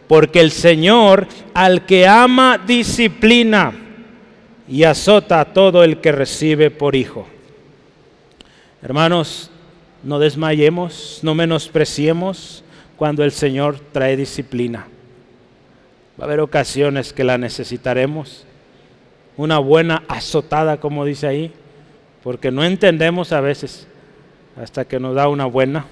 [0.07, 3.73] Porque el Señor al que ama disciplina
[4.67, 7.27] y azota a todo el que recibe por hijo.
[8.81, 9.51] Hermanos,
[10.03, 12.63] no desmayemos, no menospreciemos
[12.95, 14.87] cuando el Señor trae disciplina.
[16.19, 18.45] Va a haber ocasiones que la necesitaremos.
[19.37, 21.53] Una buena azotada, como dice ahí,
[22.23, 23.87] porque no entendemos a veces
[24.61, 25.85] hasta que nos da una buena,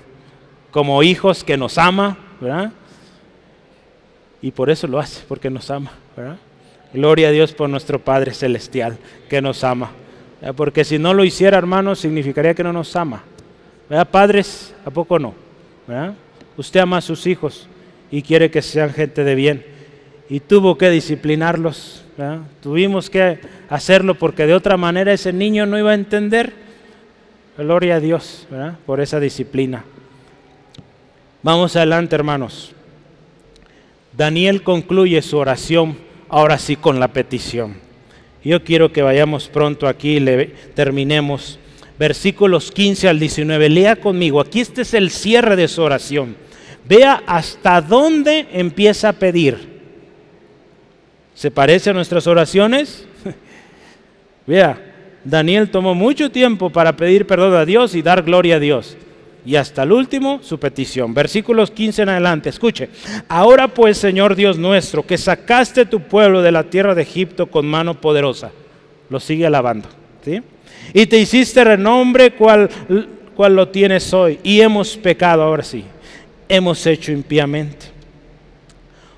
[0.72, 2.72] como hijos que nos ama, ¿verdad?
[4.42, 6.38] Y por eso lo hace, porque nos ama, ¿verdad?
[6.94, 8.98] Gloria a Dios por nuestro Padre Celestial,
[9.30, 9.92] que nos ama.
[10.56, 13.24] Porque si no lo hiciera, hermano, significaría que no nos ama.
[13.90, 14.08] ¿Verdad?
[14.10, 15.34] Padres, ¿a poco no?
[15.88, 16.14] ¿verdad?
[16.56, 17.68] Usted ama a sus hijos
[18.12, 19.66] y quiere que sean gente de bien.
[20.30, 22.04] Y tuvo que disciplinarlos.
[22.62, 23.40] Tuvimos que
[23.70, 26.54] hacerlo porque de otra manera ese niño no iba a entender.
[27.58, 28.48] Gloria a Dios
[28.86, 29.86] por esa disciplina.
[31.44, 32.72] Vamos adelante, hermanos.
[34.14, 35.98] Daniel concluye su oración,
[36.28, 37.76] ahora sí con la petición.
[38.44, 41.60] Yo quiero que vayamos pronto aquí y le terminemos.
[42.00, 43.70] Versículos 15 al 19.
[43.70, 44.40] Lea conmigo.
[44.42, 46.36] Aquí este es el cierre de su oración.
[46.88, 49.77] Vea hasta dónde empieza a pedir.
[51.38, 53.06] ¿Se parece a nuestras oraciones?
[54.48, 54.82] Vea,
[55.24, 58.98] Daniel tomó mucho tiempo para pedir perdón a Dios y dar gloria a Dios.
[59.46, 61.14] Y hasta el último, su petición.
[61.14, 62.50] Versículos 15 en adelante.
[62.50, 62.90] Escuche.
[63.30, 67.68] Ahora pues, Señor Dios nuestro, que sacaste tu pueblo de la tierra de Egipto con
[67.68, 68.52] mano poderosa.
[69.08, 69.90] Lo sigue alabando.
[70.26, 70.42] ¿sí?
[70.92, 72.68] Y te hiciste renombre cual,
[73.36, 74.40] cual lo tienes hoy.
[74.42, 75.86] Y hemos pecado ahora sí.
[76.50, 77.97] Hemos hecho impíamente.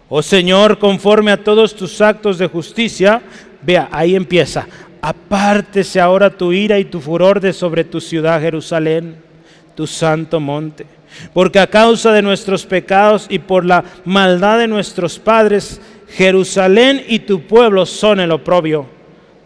[0.10, 3.22] Oh Señor, conforme a todos tus actos de justicia,
[3.62, 4.68] vea, ahí empieza,
[5.02, 9.18] apártese ahora tu ira y tu furor de sobre tu ciudad Jerusalén,
[9.76, 10.88] tu santo monte.
[11.32, 15.80] Porque a causa de nuestros pecados y por la maldad de nuestros padres,
[16.10, 18.88] Jerusalén y tu pueblo son el oprobio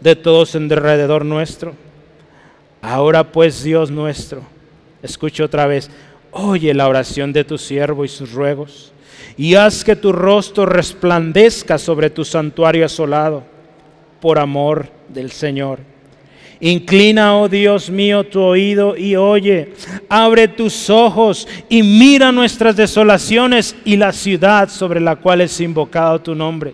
[0.00, 1.74] de todos en derredor nuestro.
[2.80, 4.42] Ahora pues, Dios nuestro,
[5.02, 5.90] escucha otra vez,
[6.30, 8.93] oye la oración de tu siervo y sus ruegos
[9.36, 13.42] y haz que tu rostro resplandezca sobre tu santuario asolado
[14.20, 15.80] por amor del Señor.
[16.60, 19.72] Inclina, oh Dios mío, tu oído y oye.
[20.08, 26.20] Abre tus ojos y mira nuestras desolaciones y la ciudad sobre la cual es invocado
[26.20, 26.72] tu nombre.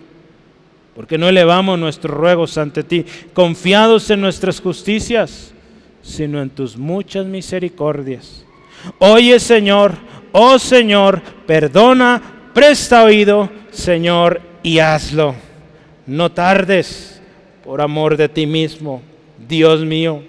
[0.95, 5.53] Porque no elevamos nuestros ruegos ante ti, confiados en nuestras justicias,
[6.01, 8.45] sino en tus muchas misericordias.
[8.99, 9.93] Oye, Señor,
[10.31, 12.21] oh Señor, perdona
[12.53, 15.35] Presta oído, Señor, y hazlo.
[16.05, 17.21] No tardes
[17.63, 19.01] por amor de ti mismo,
[19.47, 20.21] Dios mío,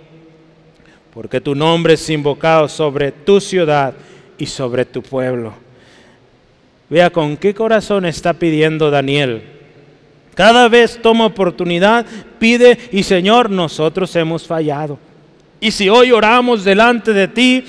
[1.13, 3.95] porque tu nombre es invocado sobre tu ciudad
[4.39, 5.53] y sobre tu pueblo.
[6.89, 9.43] Vea con qué corazón está pidiendo Daniel.
[10.35, 12.07] Cada vez toma oportunidad,
[12.39, 14.99] pide y Señor, nosotros hemos fallado.
[15.59, 17.65] Y si hoy oramos delante de ti,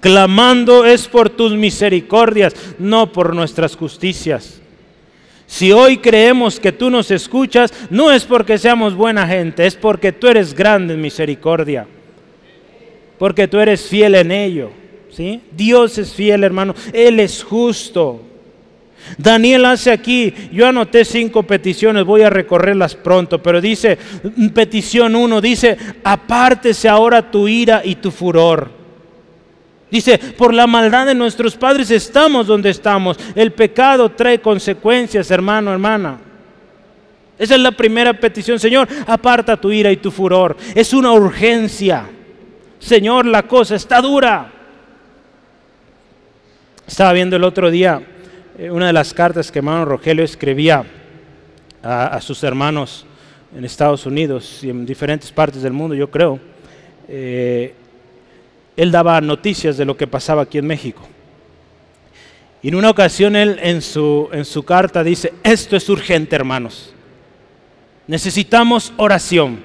[0.00, 4.60] Clamando es por tus misericordias, no por nuestras justicias.
[5.46, 10.12] Si hoy creemos que tú nos escuchas, no es porque seamos buena gente, es porque
[10.12, 11.86] tú eres grande en misericordia.
[13.18, 14.70] Porque tú eres fiel en ello.
[15.10, 15.40] ¿sí?
[15.52, 16.74] Dios es fiel, hermano.
[16.92, 18.20] Él es justo.
[19.18, 23.98] Daniel hace aquí, yo anoté cinco peticiones, voy a recorrerlas pronto, pero dice,
[24.54, 28.83] petición uno, dice, apártese ahora tu ira y tu furor.
[29.94, 33.16] Dice, por la maldad de nuestros padres estamos donde estamos.
[33.32, 36.18] El pecado trae consecuencias, hermano, hermana.
[37.38, 38.58] Esa es la primera petición.
[38.58, 40.56] Señor, aparta tu ira y tu furor.
[40.74, 42.06] Es una urgencia.
[42.80, 44.50] Señor, la cosa está dura.
[46.84, 48.02] Estaba viendo el otro día
[48.58, 50.84] eh, una de las cartas que hermano Rogelio escribía
[51.84, 53.06] a, sus hermanos
[53.56, 56.40] en Estados Unidos y en diferentes partes del mundo, yo creo.
[57.06, 57.76] Eh,
[58.76, 61.02] él daba noticias de lo que pasaba aquí en México.
[62.62, 66.94] Y en una ocasión él en su, en su carta dice, esto es urgente hermanos.
[68.06, 69.60] Necesitamos oración,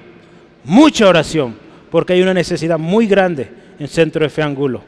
[0.64, 1.56] mucha oración,
[1.90, 4.82] porque hay una necesidad muy grande en Centro de Fe Angulo.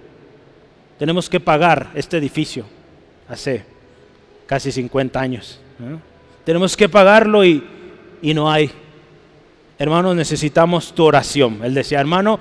[0.99, 2.65] Tenemos que pagar este edificio
[3.29, 3.65] hace
[4.47, 5.59] casi 50 años.
[6.45, 7.65] Tenemos que pagarlo y,
[8.21, 8.71] y no hay.
[9.79, 11.61] Hermanos, necesitamos tu oración.
[11.65, 12.39] Él decía, hermano,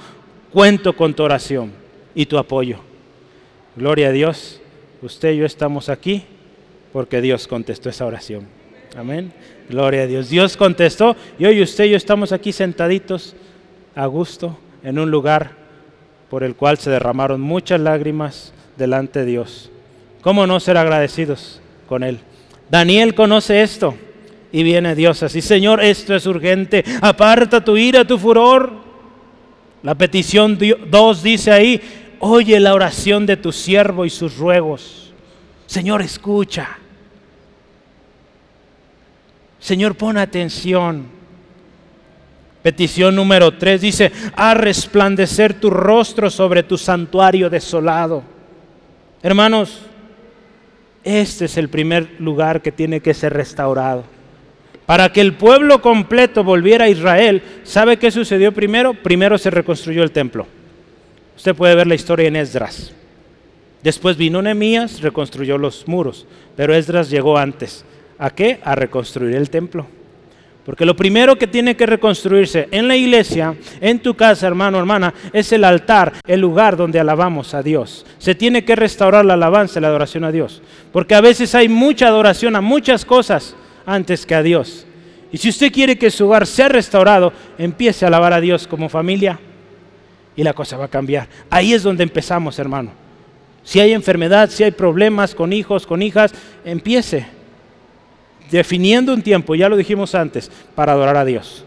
[0.51, 1.71] cuento con tu oración
[2.13, 2.79] y tu apoyo.
[3.75, 4.59] Gloria a Dios.
[5.01, 6.23] Usted y yo estamos aquí
[6.93, 8.47] porque Dios contestó esa oración.
[8.95, 9.33] Amén.
[9.69, 10.29] Gloria a Dios.
[10.29, 13.35] Dios contestó y hoy usted y yo estamos aquí sentaditos
[13.95, 15.51] a gusto en un lugar
[16.29, 19.71] por el cual se derramaron muchas lágrimas delante de Dios.
[20.21, 22.19] ¿Cómo no ser agradecidos con Él?
[22.69, 23.95] Daniel conoce esto
[24.51, 28.80] y viene Dios así, Señor, esto es urgente, aparta tu ira, tu furor.
[29.83, 31.81] La petición 2 dice ahí,
[32.19, 35.13] oye la oración de tu siervo y sus ruegos.
[35.65, 36.77] Señor, escucha.
[39.59, 41.05] Señor, pon atención.
[42.61, 48.21] Petición número 3 dice, a resplandecer tu rostro sobre tu santuario desolado.
[49.23, 49.81] Hermanos,
[51.03, 54.03] este es el primer lugar que tiene que ser restaurado.
[54.91, 58.93] Para que el pueblo completo volviera a Israel, ¿sabe qué sucedió primero?
[58.93, 60.45] Primero se reconstruyó el templo.
[61.37, 62.91] Usted puede ver la historia en Esdras.
[63.81, 66.27] Después vino Nehemías, reconstruyó los muros,
[66.57, 67.85] pero Esdras llegó antes.
[68.19, 68.59] ¿A qué?
[68.65, 69.87] A reconstruir el templo.
[70.65, 75.13] Porque lo primero que tiene que reconstruirse en la iglesia, en tu casa, hermano, hermana,
[75.31, 78.05] es el altar, el lugar donde alabamos a Dios.
[78.17, 80.61] Se tiene que restaurar la alabanza, la adoración a Dios.
[80.91, 83.55] Porque a veces hay mucha adoración a muchas cosas
[83.85, 84.85] antes que a Dios.
[85.31, 88.89] Y si usted quiere que su hogar sea restaurado, empiece a alabar a Dios como
[88.89, 89.39] familia
[90.35, 91.27] y la cosa va a cambiar.
[91.49, 92.91] Ahí es donde empezamos, hermano.
[93.63, 96.33] Si hay enfermedad, si hay problemas con hijos, con hijas,
[96.65, 97.27] empiece
[98.49, 101.63] definiendo un tiempo, ya lo dijimos antes, para adorar a Dios.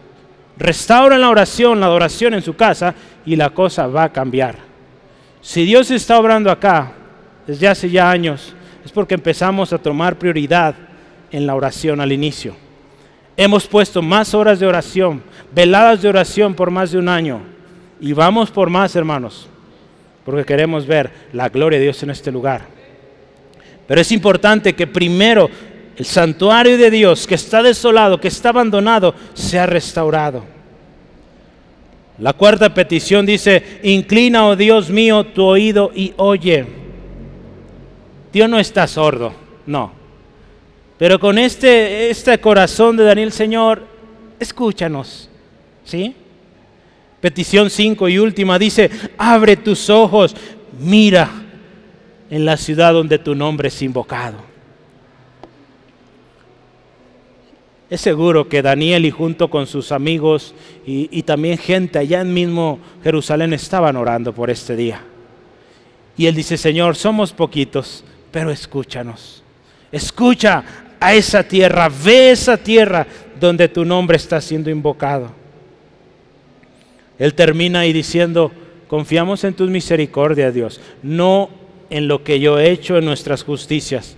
[0.57, 2.93] Restauren la oración, la adoración en su casa
[3.25, 4.57] y la cosa va a cambiar.
[5.41, 6.93] Si Dios está obrando acá
[7.47, 8.53] desde hace ya años,
[8.83, 10.75] es porque empezamos a tomar prioridad
[11.31, 12.55] en la oración al inicio.
[13.37, 15.21] Hemos puesto más horas de oración,
[15.53, 17.41] veladas de oración por más de un año.
[17.99, 19.47] Y vamos por más, hermanos,
[20.23, 22.65] porque queremos ver la gloria de Dios en este lugar.
[23.87, 25.49] Pero es importante que primero
[25.97, 30.43] el santuario de Dios que está desolado, que está abandonado, sea restaurado.
[32.17, 36.65] La cuarta petición dice, inclina, oh Dios mío, tu oído y oye.
[38.31, 39.33] Dios no está sordo,
[39.65, 40.04] no.
[40.97, 43.85] Pero con este, este corazón de Daniel, Señor,
[44.39, 45.29] escúchanos.
[45.83, 46.15] ¿Sí?
[47.21, 50.35] Petición 5 y última dice, abre tus ojos,
[50.79, 51.29] mira
[52.29, 54.37] en la ciudad donde tu nombre es invocado.
[57.89, 60.55] Es seguro que Daniel y junto con sus amigos
[60.87, 65.01] y, y, también gente allá en mismo Jerusalén estaban orando por este día.
[66.17, 69.43] Y él dice, Señor, somos poquitos, pero escúchanos.
[69.91, 70.63] Escucha
[71.05, 73.05] a esa tierra, ve esa tierra
[73.39, 75.31] donde tu nombre está siendo invocado.
[77.19, 78.51] Él termina ahí diciendo,
[78.87, 81.51] confiamos en tu misericordia, Dios, no
[81.91, 84.17] en lo que yo he hecho en nuestras justicias.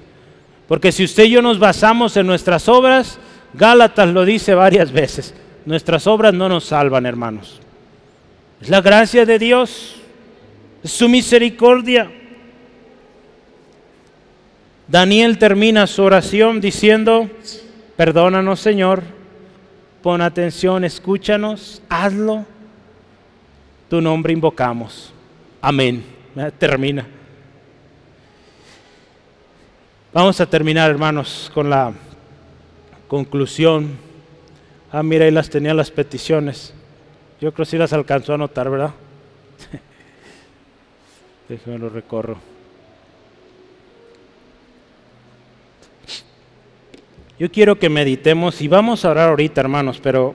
[0.69, 3.19] Porque si usted y yo nos basamos en nuestras obras,
[3.53, 5.33] Gálatas lo dice varias veces,
[5.65, 7.59] nuestras obras no nos salvan, hermanos.
[8.61, 9.97] Es la gracia de Dios,
[10.83, 12.09] es su misericordia.
[14.87, 17.29] Daniel termina su oración diciendo,
[17.97, 19.03] perdónanos Señor,
[20.01, 22.45] pon atención, escúchanos, hazlo,
[23.89, 25.13] tu nombre invocamos.
[25.61, 26.03] Amén.
[26.57, 27.05] Termina.
[30.13, 31.91] Vamos a terminar, hermanos, con la
[33.07, 33.97] conclusión.
[34.91, 36.73] Ah, mira, ahí las tenía las peticiones.
[37.41, 38.91] Yo creo que sí las alcanzó a notar, ¿verdad?
[41.49, 42.56] Déjeme lo recorro.
[47.39, 50.33] Yo quiero que meditemos y vamos a orar ahorita, hermanos, pero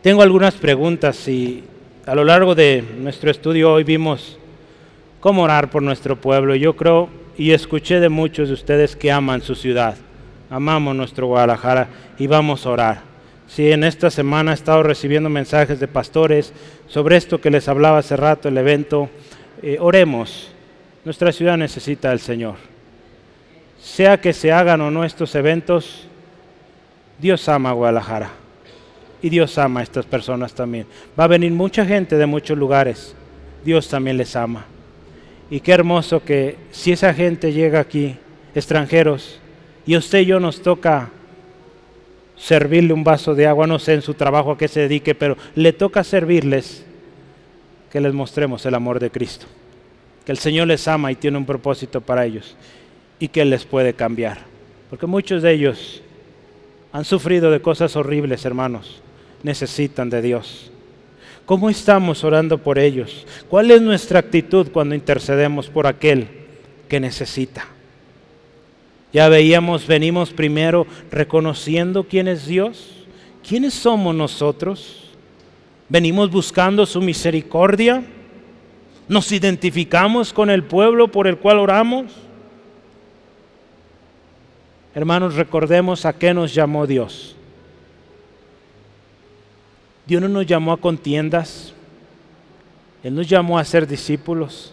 [0.00, 1.64] tengo algunas preguntas y
[2.06, 4.38] a lo largo de nuestro estudio hoy vimos
[5.18, 6.54] cómo orar por nuestro pueblo.
[6.54, 9.96] Yo creo y escuché de muchos de ustedes que aman su ciudad,
[10.50, 13.02] amamos nuestro Guadalajara y vamos a orar.
[13.48, 16.52] Si en esta semana he estado recibiendo mensajes de pastores
[16.86, 19.10] sobre esto que les hablaba hace rato, el evento,
[19.62, 20.52] eh, oremos
[21.04, 22.69] Nuestra ciudad necesita al Señor.
[23.82, 26.06] Sea que se hagan o no estos eventos,
[27.18, 28.30] Dios ama a Guadalajara
[29.22, 30.86] y Dios ama a estas personas también.
[31.18, 33.14] Va a venir mucha gente de muchos lugares.
[33.64, 34.66] Dios también les ama.
[35.50, 38.16] Y qué hermoso que si esa gente llega aquí,
[38.54, 39.40] extranjeros,
[39.86, 41.10] y usted y yo nos toca
[42.36, 45.36] servirle un vaso de agua, no sé en su trabajo a qué se dedique, pero
[45.54, 46.84] le toca servirles,
[47.90, 49.46] que les mostremos el amor de Cristo.
[50.24, 52.56] Que el Señor les ama y tiene un propósito para ellos
[53.20, 54.38] y que les puede cambiar.
[54.88, 56.02] Porque muchos de ellos
[56.92, 59.00] han sufrido de cosas horribles, hermanos.
[59.44, 60.72] Necesitan de Dios.
[61.46, 63.26] ¿Cómo estamos orando por ellos?
[63.48, 66.28] ¿Cuál es nuestra actitud cuando intercedemos por aquel
[66.88, 67.66] que necesita?
[69.12, 73.06] Ya veíamos, venimos primero reconociendo quién es Dios.
[73.46, 75.10] ¿Quiénes somos nosotros?
[75.88, 78.04] Venimos buscando su misericordia.
[79.08, 82.12] Nos identificamos con el pueblo por el cual oramos.
[84.94, 87.36] Hermanos, recordemos a qué nos llamó Dios.
[90.06, 91.72] Dios no nos llamó a contiendas.
[93.04, 94.72] Él nos llamó a ser discípulos.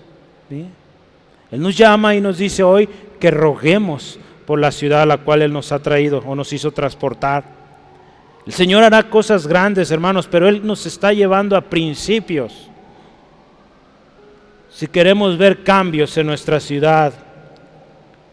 [0.50, 2.90] Él nos llama y nos dice hoy
[3.20, 6.72] que roguemos por la ciudad a la cual Él nos ha traído o nos hizo
[6.72, 7.44] transportar.
[8.48, 12.70] El Señor hará cosas grandes, hermanos, pero Él nos está llevando a principios.
[14.72, 17.14] Si queremos ver cambios en nuestra ciudad,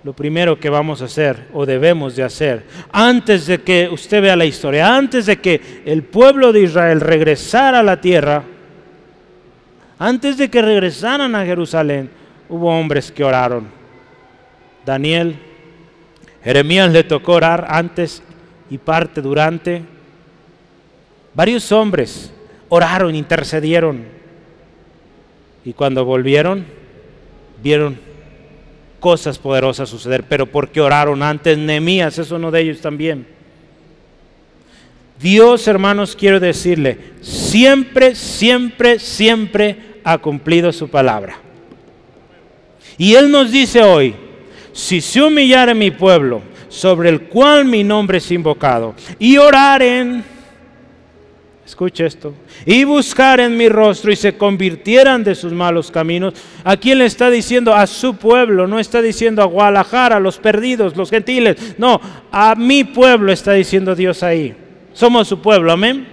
[0.05, 4.37] lo primero que vamos a hacer o debemos de hacer, antes de que usted vea
[4.37, 8.45] la historia, antes de que el pueblo de Israel regresara a la tierra,
[9.99, 12.11] antes de que regresaran a Jerusalén,
[12.51, 13.67] hubo hombres que oraron.
[14.85, 15.37] Daniel,
[16.43, 18.23] Jeremías le tocó orar antes
[18.69, 19.83] y parte durante.
[21.33, 22.31] Varios hombres
[22.69, 24.05] oraron, intercedieron.
[25.65, 26.67] Y cuando volvieron,
[27.63, 27.99] vieron
[29.05, 31.59] cosas poderosas suceder, pero porque oraron antes.
[31.59, 33.27] Nehemías es uno de ellos también.
[35.21, 41.37] Dios, hermanos, quiero decirle, siempre, siempre, siempre ha cumplido su palabra.
[42.97, 44.15] Y Él nos dice hoy,
[44.73, 46.41] si se humillare mi pueblo,
[46.71, 50.25] sobre el cual mi nombre es invocado, y oraren,
[51.65, 52.35] escuche esto,
[52.67, 57.31] y buscaren mi rostro y se convirtieran de sus malos caminos, ¿a quién le está
[57.31, 57.75] diciendo?
[57.75, 62.01] A su pueblo, no está diciendo a Guadalajara, los perdidos, los gentiles, no,
[62.31, 64.55] a mi pueblo está diciendo Dios ahí.
[64.93, 66.07] Somos su pueblo, amén.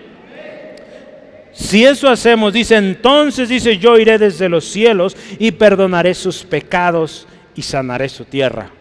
[1.53, 7.27] Si eso hacemos, dice, entonces dice, yo iré desde los cielos y perdonaré sus pecados
[7.55, 8.71] y sanaré su tierra.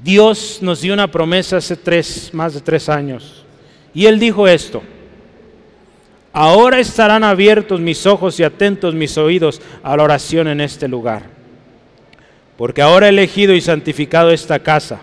[0.00, 3.43] Dios nos dio una promesa hace tres, más de tres años.
[3.94, 4.82] Y Él dijo esto.
[6.32, 11.22] Ahora estarán abiertos mis ojos y atentos mis oídos a la oración en este lugar.
[12.56, 15.00] Porque ahora he elegido y santificado esta casa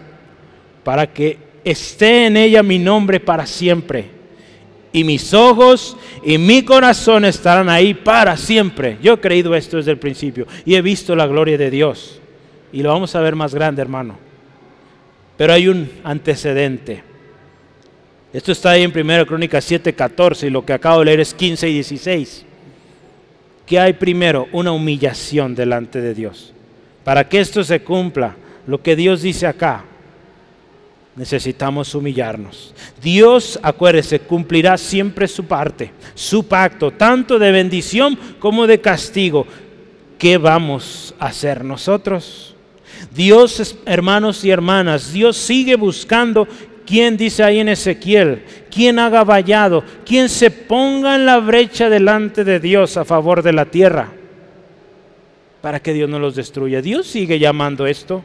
[0.83, 4.21] para que esté en ella mi nombre para siempre
[4.93, 8.97] y mis ojos y mi corazón estarán ahí para siempre.
[9.01, 12.19] Yo he creído esto desde el principio y he visto la gloria de Dios.
[12.73, 14.17] Y lo vamos a ver más grande, hermano.
[15.37, 17.03] Pero hay un antecedente.
[18.33, 21.33] Esto está ahí en 1 Crónicas 7, 14 y lo que acabo de leer es
[21.33, 22.45] 15 y 16.
[23.65, 24.47] ¿Qué hay primero?
[24.53, 26.53] Una humillación delante de Dios.
[27.03, 28.35] Para que esto se cumpla,
[28.67, 29.83] lo que Dios dice acá,
[31.15, 32.73] necesitamos humillarnos.
[33.01, 39.45] Dios, acuérdese, cumplirá siempre su parte, su pacto, tanto de bendición como de castigo.
[40.17, 42.55] ¿Qué vamos a hacer nosotros?
[43.13, 46.47] Dios, hermanos y hermanas, Dios sigue buscando
[46.85, 52.43] quien dice ahí en Ezequiel, quien haga vallado, quien se ponga en la brecha delante
[52.43, 54.09] de Dios a favor de la tierra,
[55.61, 56.81] para que Dios no los destruya.
[56.81, 58.23] Dios sigue llamando esto.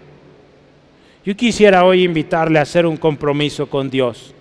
[1.24, 4.32] Yo quisiera hoy invitarle a hacer un compromiso con Dios.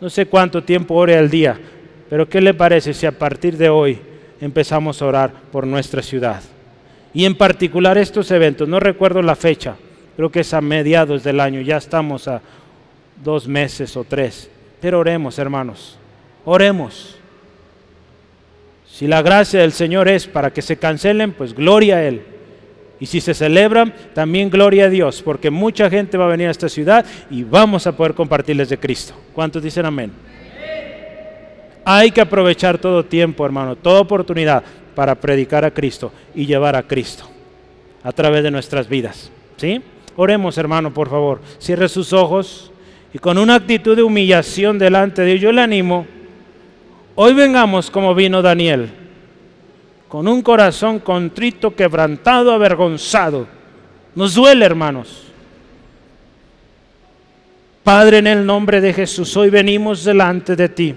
[0.00, 1.58] No sé cuánto tiempo ore al día,
[2.10, 3.98] pero ¿qué le parece si a partir de hoy
[4.40, 6.42] empezamos a orar por nuestra ciudad?
[7.14, 9.76] Y en particular estos eventos, no recuerdo la fecha,
[10.16, 12.42] creo que es a mediados del año, ya estamos a
[13.22, 14.50] dos meses o tres,
[14.80, 15.98] pero oremos hermanos,
[16.44, 17.16] oremos.
[18.86, 22.22] Si la gracia del Señor es para que se cancelen, pues gloria a Él.
[23.00, 26.52] Y si se celebran, también gloria a Dios, porque mucha gente va a venir a
[26.52, 29.14] esta ciudad y vamos a poder compartirles de Cristo.
[29.32, 30.12] ¿Cuántos dicen amén?
[31.84, 34.62] Hay que aprovechar todo tiempo, hermano, toda oportunidad
[34.94, 37.28] para predicar a Cristo y llevar a Cristo
[38.02, 39.30] a través de nuestras vidas.
[39.56, 39.82] ¿Sí?
[40.16, 41.40] Oremos, hermano, por favor.
[41.58, 42.70] Cierre sus ojos
[43.14, 46.04] y con una actitud de humillación delante de Dios, yo le animo.
[47.14, 48.90] Hoy vengamos como vino Daniel
[50.08, 53.48] con un corazón contrito, quebrantado, avergonzado.
[54.14, 55.24] Nos duele, hermanos.
[57.82, 60.94] Padre, en el nombre de Jesús, hoy venimos delante de ti,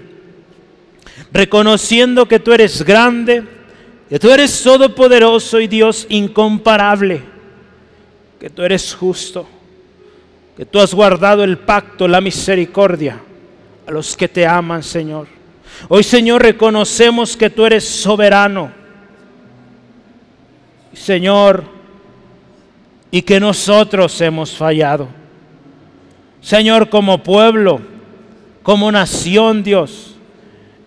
[1.32, 3.42] reconociendo que tú eres grande,
[4.08, 7.22] que tú eres todopoderoso y Dios incomparable,
[8.38, 9.48] que tú eres justo,
[10.58, 13.20] que tú has guardado el pacto, la misericordia
[13.86, 15.28] a los que te aman, Señor.
[15.86, 18.72] Hoy, Señor, reconocemos que tú eres soberano.
[20.92, 21.62] Señor,
[23.12, 25.06] y que nosotros hemos fallado.
[26.40, 27.80] Señor, como pueblo,
[28.64, 30.16] como nación, Dios,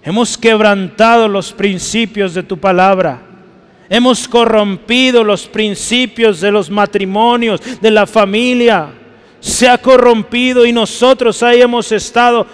[0.03, 3.21] hemos quebrantado los principios de tu palabra.
[3.87, 8.95] Hemos corrompido los principios de los matrimonios, de la familia.
[9.41, 12.47] Se ha corrompido y nosotros ahí hemos estado.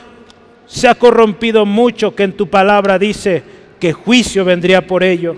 [0.66, 3.44] Se ha corrompido mucho que en tu palabra dice
[3.80, 5.36] que juicio vendría por ello.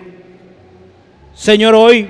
[1.33, 2.07] Señor, hoy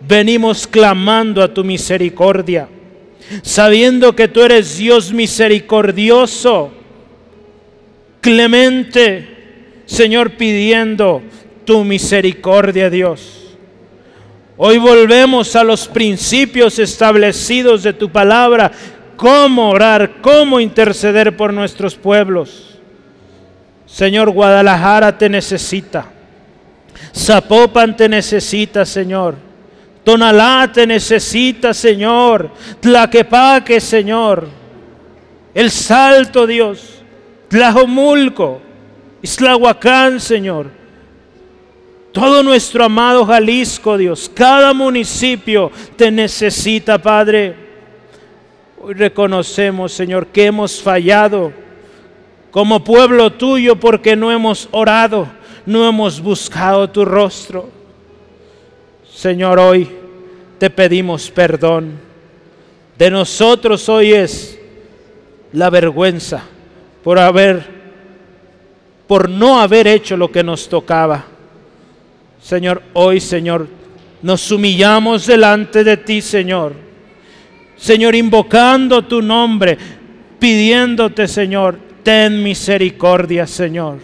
[0.00, 2.68] venimos clamando a tu misericordia
[3.42, 6.70] sabiendo que tú eres Dios misericordioso,
[8.20, 9.28] clemente,
[9.86, 11.22] Señor, pidiendo
[11.64, 13.45] tu misericordia, Dios.
[14.58, 18.72] Hoy volvemos a los principios establecidos de tu palabra,
[19.16, 22.78] cómo orar, cómo interceder por nuestros pueblos.
[23.84, 26.06] Señor, Guadalajara te necesita.
[27.14, 29.34] Zapopan te necesita, Señor.
[30.02, 32.50] Tonalá te necesita, Señor.
[32.80, 34.48] Tlaquepaque, Señor.
[35.52, 37.02] El Salto, Dios.
[37.48, 38.62] Tlajomulco.
[39.20, 40.70] Islahuacán, Señor.
[42.16, 44.30] Todo nuestro amado Jalisco, Dios.
[44.32, 47.54] Cada municipio te necesita, Padre.
[48.80, 51.52] Hoy reconocemos, Señor, que hemos fallado
[52.50, 55.28] como pueblo tuyo porque no hemos orado,
[55.66, 57.68] no hemos buscado tu rostro.
[59.12, 59.86] Señor, hoy
[60.58, 62.00] te pedimos perdón.
[62.96, 64.58] De nosotros hoy es
[65.52, 66.42] la vergüenza
[67.04, 67.66] por haber,
[69.06, 71.35] por no haber hecho lo que nos tocaba.
[72.46, 73.66] Señor, hoy, Señor,
[74.22, 76.74] nos humillamos delante de ti, Señor.
[77.76, 79.76] Señor, invocando tu nombre,
[80.38, 83.98] pidiéndote, Señor, ten misericordia, Señor.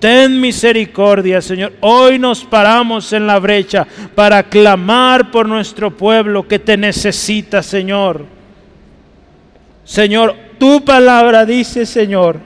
[0.00, 1.74] Ten misericordia, Señor.
[1.82, 3.86] Hoy nos paramos en la brecha
[4.16, 8.24] para clamar por nuestro pueblo que te necesita, Señor.
[9.84, 12.40] Señor, tu palabra dice, Señor,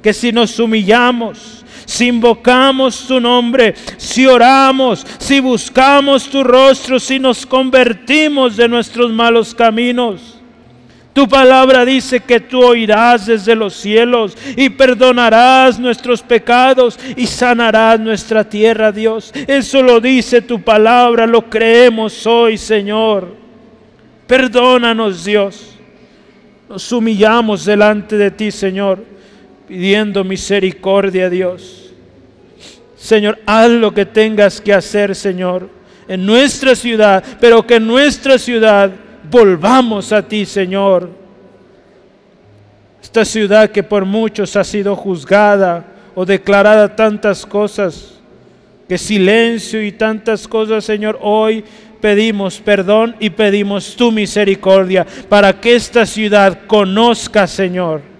[0.00, 7.18] que si nos humillamos, si invocamos tu nombre, si oramos, si buscamos tu rostro, si
[7.18, 10.34] nos convertimos de nuestros malos caminos,
[11.14, 18.00] tu palabra dice que tú oirás desde los cielos y perdonarás nuestros pecados y sanarás
[18.00, 19.32] nuestra tierra, Dios.
[19.46, 23.28] Eso lo dice tu palabra, lo creemos hoy, Señor.
[24.26, 25.76] Perdónanos, Dios.
[26.68, 29.04] Nos humillamos delante de ti, Señor,
[29.74, 31.90] pidiendo misericordia, Dios.
[32.96, 35.68] Señor, haz lo que tengas que hacer, Señor,
[36.06, 38.92] en nuestra ciudad, pero que en nuestra ciudad
[39.28, 41.10] volvamos a ti, Señor.
[43.02, 45.84] Esta ciudad que por muchos ha sido juzgada
[46.14, 48.14] o declarada tantas cosas,
[48.88, 51.64] que silencio y tantas cosas, Señor, hoy
[52.00, 58.13] pedimos perdón y pedimos tu misericordia para que esta ciudad conozca, Señor,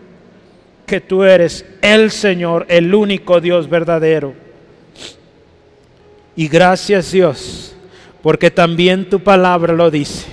[0.87, 4.35] que tú eres el Señor, el único Dios verdadero.
[6.37, 7.75] Y gracias Dios,
[8.23, 10.27] porque también tu palabra lo dice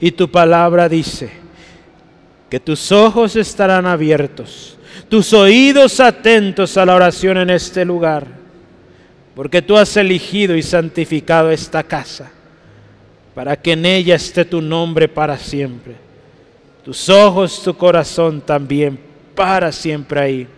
[0.00, 1.30] y tu palabra dice
[2.48, 4.76] que tus ojos estarán abiertos,
[5.08, 8.26] tus oídos atentos a la oración en este lugar,
[9.34, 12.30] porque tú has elegido y santificado esta casa
[13.34, 15.94] para que en ella esté tu nombre para siempre.
[16.84, 20.48] Tus ojos, tu corazón también para siempre ahí.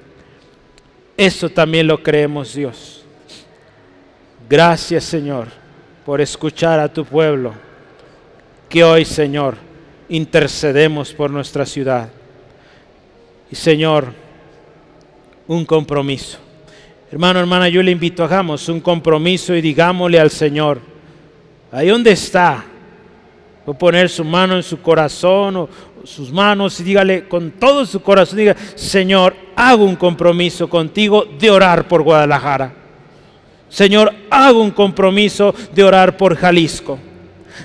[1.16, 3.04] Eso también lo creemos Dios.
[4.48, 5.48] Gracias Señor
[6.04, 7.54] por escuchar a tu pueblo
[8.68, 9.56] que hoy, Señor,
[10.08, 12.08] intercedemos por nuestra ciudad.
[13.50, 14.14] Y Señor,
[15.46, 16.38] un compromiso.
[17.10, 20.80] Hermano, hermana, yo le invito, hagamos un compromiso y digámosle al Señor,
[21.70, 22.64] ahí donde está,
[23.64, 25.68] o poner su mano en su corazón o
[26.04, 31.50] sus manos y dígale con todo su corazón, diga, Señor, hago un compromiso contigo de
[31.50, 32.74] orar por Guadalajara.
[33.68, 36.98] Señor, hago un compromiso de orar por Jalisco.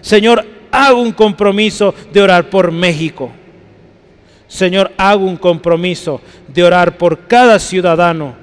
[0.02, 3.32] Señor, hago un compromiso de orar por México.
[4.48, 8.36] Señor, hago un compromiso de orar por cada ciudadano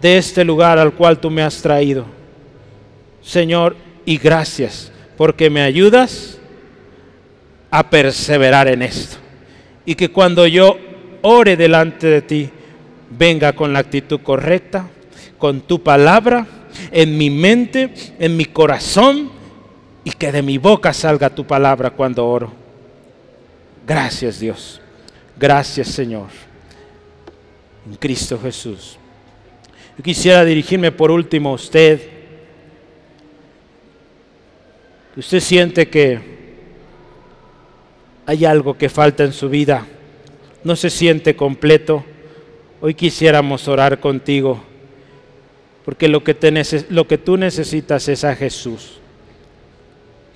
[0.00, 2.04] de este lugar al cual tú me has traído.
[3.20, 6.39] Señor, y gracias porque me ayudas
[7.70, 9.16] a perseverar en esto.
[9.84, 10.78] Y que cuando yo
[11.22, 12.50] ore delante de ti,
[13.10, 14.88] venga con la actitud correcta,
[15.38, 16.46] con tu palabra,
[16.90, 19.30] en mi mente, en mi corazón,
[20.04, 22.52] y que de mi boca salga tu palabra cuando oro.
[23.86, 24.80] Gracias Dios.
[25.38, 26.28] Gracias Señor.
[27.86, 28.98] En Cristo Jesús.
[29.96, 32.00] Yo quisiera dirigirme por último a usted.
[35.16, 36.39] Usted siente que
[38.30, 39.84] hay algo que falta en su vida.
[40.62, 42.04] No se siente completo.
[42.80, 44.62] Hoy quisiéramos orar contigo.
[45.84, 46.34] Porque lo que,
[47.18, 49.00] tú necesitas es a Jesús.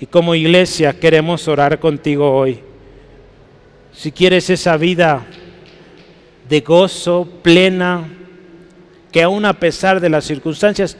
[0.01, 2.59] Y como iglesia queremos orar contigo hoy.
[3.93, 5.25] Si quieres esa vida
[6.49, 8.09] de gozo plena,
[9.13, 10.97] que aún a pesar de las circunstancias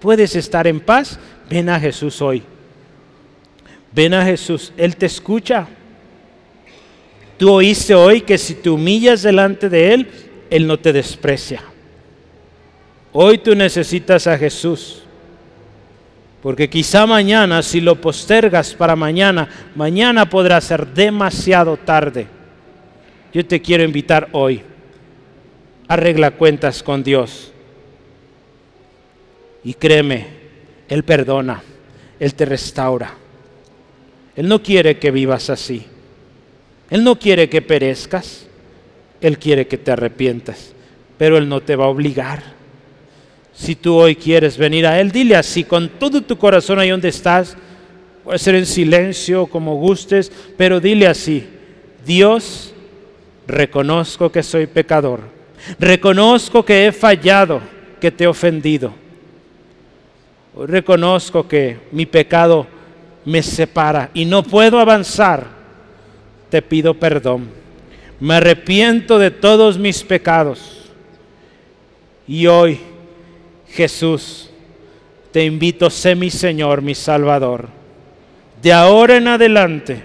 [0.00, 2.42] puedes estar en paz, ven a Jesús hoy.
[3.92, 5.68] Ven a Jesús, Él te escucha.
[7.38, 10.08] Tú oíste hoy que si te humillas delante de Él,
[10.50, 11.62] Él no te desprecia.
[13.12, 15.02] Hoy tú necesitas a Jesús.
[16.42, 22.26] Porque quizá mañana, si lo postergas para mañana, mañana podrá ser demasiado tarde.
[23.32, 24.62] Yo te quiero invitar hoy.
[25.86, 27.52] Arregla cuentas con Dios.
[29.62, 30.26] Y créeme,
[30.88, 31.62] Él perdona,
[32.18, 33.14] Él te restaura.
[34.34, 35.86] Él no quiere que vivas así.
[36.92, 38.46] Él no quiere que perezcas.
[39.22, 40.74] Él quiere que te arrepientas.
[41.16, 42.42] Pero Él no te va a obligar.
[43.54, 47.08] Si tú hoy quieres venir a Él, dile así, con todo tu corazón ahí donde
[47.08, 47.56] estás.
[48.22, 51.48] Puede ser en silencio, como gustes, pero dile así,
[52.04, 52.74] Dios,
[53.46, 55.20] reconozco que soy pecador.
[55.78, 57.62] Reconozco que he fallado,
[58.02, 58.92] que te he ofendido.
[60.54, 62.66] reconozco que mi pecado
[63.24, 65.61] me separa y no puedo avanzar.
[66.52, 67.48] Te pido perdón.
[68.20, 70.82] Me arrepiento de todos mis pecados.
[72.28, 72.78] Y hoy
[73.68, 74.50] Jesús,
[75.30, 77.70] te invito, sé mi Señor, mi Salvador.
[78.60, 80.02] De ahora en adelante,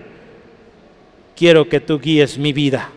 [1.36, 2.92] quiero que tú guíes mi vida.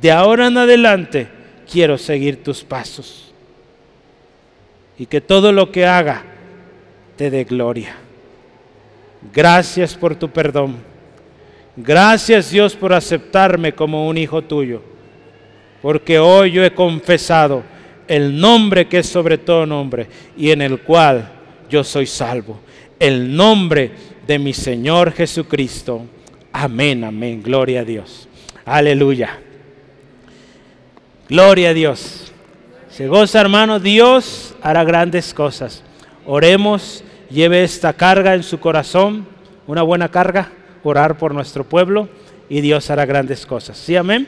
[0.00, 1.26] De ahora en adelante,
[1.68, 3.34] quiero seguir tus pasos.
[4.96, 6.22] Y que todo lo que haga
[7.16, 7.96] te dé gloria.
[9.34, 10.89] Gracias por tu perdón.
[11.82, 14.82] Gracias Dios por aceptarme como un hijo tuyo.
[15.82, 17.62] Porque hoy yo he confesado
[18.06, 21.30] el nombre que es sobre todo nombre y en el cual
[21.70, 22.60] yo soy salvo.
[22.98, 23.92] El nombre
[24.26, 26.02] de mi Señor Jesucristo.
[26.52, 27.42] Amén, amén.
[27.42, 28.28] Gloria a Dios.
[28.64, 29.38] Aleluya.
[31.28, 32.32] Gloria a Dios.
[32.90, 33.80] Se goza, hermano.
[33.80, 35.82] Dios hará grandes cosas.
[36.26, 37.04] Oremos.
[37.30, 39.26] Lleve esta carga en su corazón.
[39.66, 40.50] Una buena carga.
[40.82, 42.08] Orar por nuestro pueblo.
[42.48, 43.78] Y Dios hará grandes cosas.
[43.78, 44.26] ¿Sí, amén?